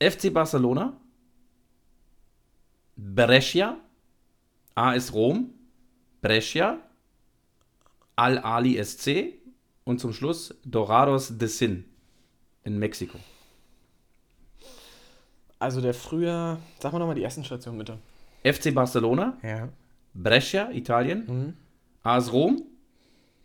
[0.00, 1.00] FC Barcelona.
[2.96, 3.76] Brescia.
[4.74, 5.50] AS Rom.
[6.20, 6.78] Brescia.
[8.16, 9.34] Al-Ali SC
[9.84, 11.84] und zum Schluss Dorados de Sin
[12.62, 13.18] in Mexiko.
[15.58, 17.98] Also der früher, sag mal nochmal die ersten Stationen bitte.
[18.44, 19.68] FC Barcelona, ja.
[20.12, 21.54] Brescia, Italien, mhm.
[22.02, 22.62] AS Rom,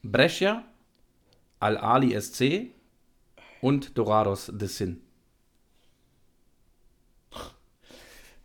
[0.03, 0.63] Brescia,
[1.59, 2.71] Al-Ali SC
[3.61, 5.01] und Dorados de Sin.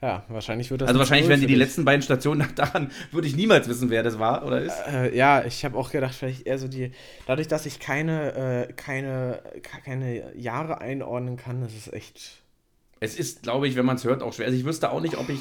[0.04, 0.88] Ja, wahrscheinlich wird das.
[0.88, 4.18] Also wahrscheinlich werden die die letzten beiden Stationen daran, würde ich niemals wissen, wer das
[4.18, 4.76] war oder ist.
[4.86, 6.92] Äh, ja, ich habe auch gedacht, vielleicht eher so die.
[7.26, 12.42] Dadurch, dass ich keine, äh, keine, keine Jahre einordnen kann, das ist echt.
[13.00, 14.44] Es ist, glaube ich, wenn man es hört, auch schwer.
[14.44, 15.40] Also ich wüsste auch nicht, ob ich.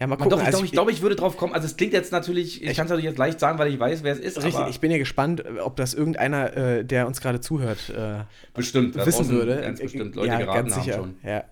[0.00, 0.30] Ja, mal gucken.
[0.30, 1.52] Doch, ich, also ich, ich glaube, ich würde drauf kommen.
[1.52, 3.78] Also es klingt jetzt natürlich, ich, ich kann es natürlich jetzt leicht sagen, weil ich
[3.78, 4.42] weiß, wer es ist.
[4.42, 8.20] Richtig, ich bin ja gespannt, ob das irgendeiner, äh, der uns gerade zuhört, äh,
[8.54, 9.60] bestimmt, wissen würde.
[9.60, 10.96] Ganz bestimmt, Leute ja, geraten ganz sicher.
[10.96, 11.30] haben schon.
[11.30, 11.44] Ja.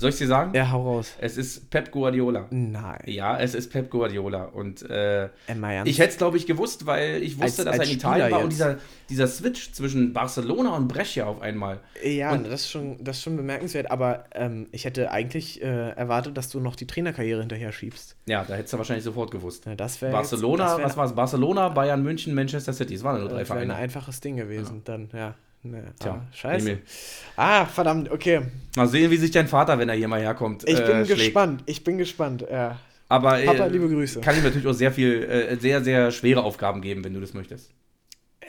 [0.00, 0.54] Soll ich dir sagen?
[0.54, 1.14] Ja, hau raus.
[1.20, 2.46] Es ist Pep Guardiola.
[2.50, 3.00] Nein.
[3.06, 4.44] Ja, es ist Pep Guardiola.
[4.44, 5.26] Und äh,
[5.84, 8.26] ich hätte es, glaube ich, gewusst, weil ich wusste, Als- dass er als in Italien
[8.26, 8.58] Spieler war und jetzt.
[8.60, 8.76] dieser,
[9.10, 11.80] dieser Switch zwischen Barcelona und Brescia auf einmal.
[12.04, 15.90] Ja, Und- das, ist schon, das ist schon bemerkenswert, aber ähm, ich hätte eigentlich äh,
[15.90, 18.14] erwartet, dass du noch die Trainerkarriere hinterher schiebst.
[18.26, 19.66] Ja, da hättest du wahrscheinlich sofort gewusst.
[19.66, 21.12] Ja, das wäre Barcelona, jetzt, das wär, was war es?
[21.14, 22.94] Barcelona, Bayern, München, Manchester City.
[22.94, 23.82] Es waren nur drei Das wäre ein Vereine.
[23.82, 25.34] einfaches Ding gewesen, dann, ja.
[25.62, 26.70] Ne, Tja, ah, scheiße.
[26.70, 26.82] Emil.
[27.36, 28.42] Ah, verdammt, okay.
[28.76, 31.20] Mal sehen, wie sich dein Vater, wenn er hier mal herkommt, Ich äh, bin schlägt.
[31.20, 32.46] gespannt, ich bin gespannt.
[32.50, 32.78] Ja.
[33.08, 34.20] Aber äh, Papa, liebe Grüße.
[34.20, 37.34] kann ihm natürlich auch sehr viel, äh, sehr, sehr schwere Aufgaben geben, wenn du das
[37.34, 37.72] möchtest.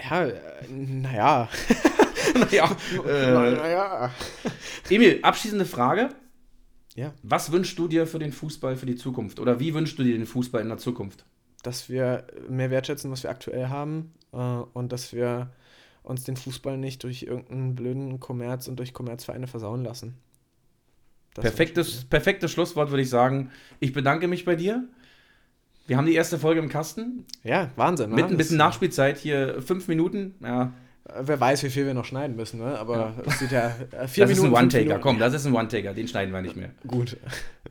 [0.09, 0.33] Ja, äh,
[0.69, 1.49] naja.
[2.51, 2.65] ja,
[3.07, 4.11] äh, naja.
[4.89, 6.09] Emil, abschließende Frage.
[6.95, 9.39] Ja, Was wünschst du dir für den Fußball für die Zukunft?
[9.39, 11.25] Oder wie wünschst du dir den Fußball in der Zukunft?
[11.61, 15.51] dass wir mehr wertschätzen, was wir aktuell haben äh, und dass wir
[16.03, 20.15] uns den Fußball nicht durch irgendeinen blöden Kommerz und durch Kommerzvereine versauen lassen.
[21.35, 23.51] Das Perfektes, perfektes Schlusswort würde ich sagen.
[23.79, 24.83] Ich bedanke mich bei dir.
[25.87, 27.25] Wir haben die erste Folge im Kasten.
[27.43, 28.09] Ja, Wahnsinn.
[28.11, 28.31] Mit ne?
[28.31, 30.35] ein bisschen Das- Nachspielzeit hier fünf Minuten.
[30.41, 30.73] Ja,
[31.05, 32.77] Äh, Wer weiß, wie viel wir noch schneiden müssen, ne?
[32.77, 34.43] Aber es sieht ja äh, vier das ist ein Minuten.
[34.43, 34.83] fünf One-Taker.
[34.85, 35.01] Minuten.
[35.01, 35.93] Komm, das ist ein One-Taker.
[35.93, 36.69] Den schneiden wir nicht mehr.
[36.85, 37.17] Gut.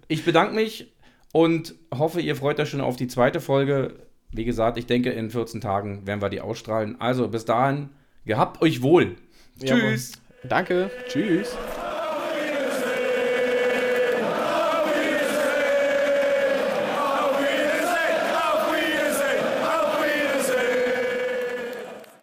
[0.09, 0.93] Ich bedanke mich
[1.33, 3.95] und hoffe, ihr freut euch schon auf die zweite Folge.
[4.31, 7.01] Wie gesagt, ich denke, in 14 Tagen werden wir die ausstrahlen.
[7.01, 7.91] Also bis dahin,
[8.29, 9.17] gehabt euch wohl.
[9.61, 10.13] Tschüss.
[10.45, 10.91] Danke.
[11.09, 11.57] Tschüss.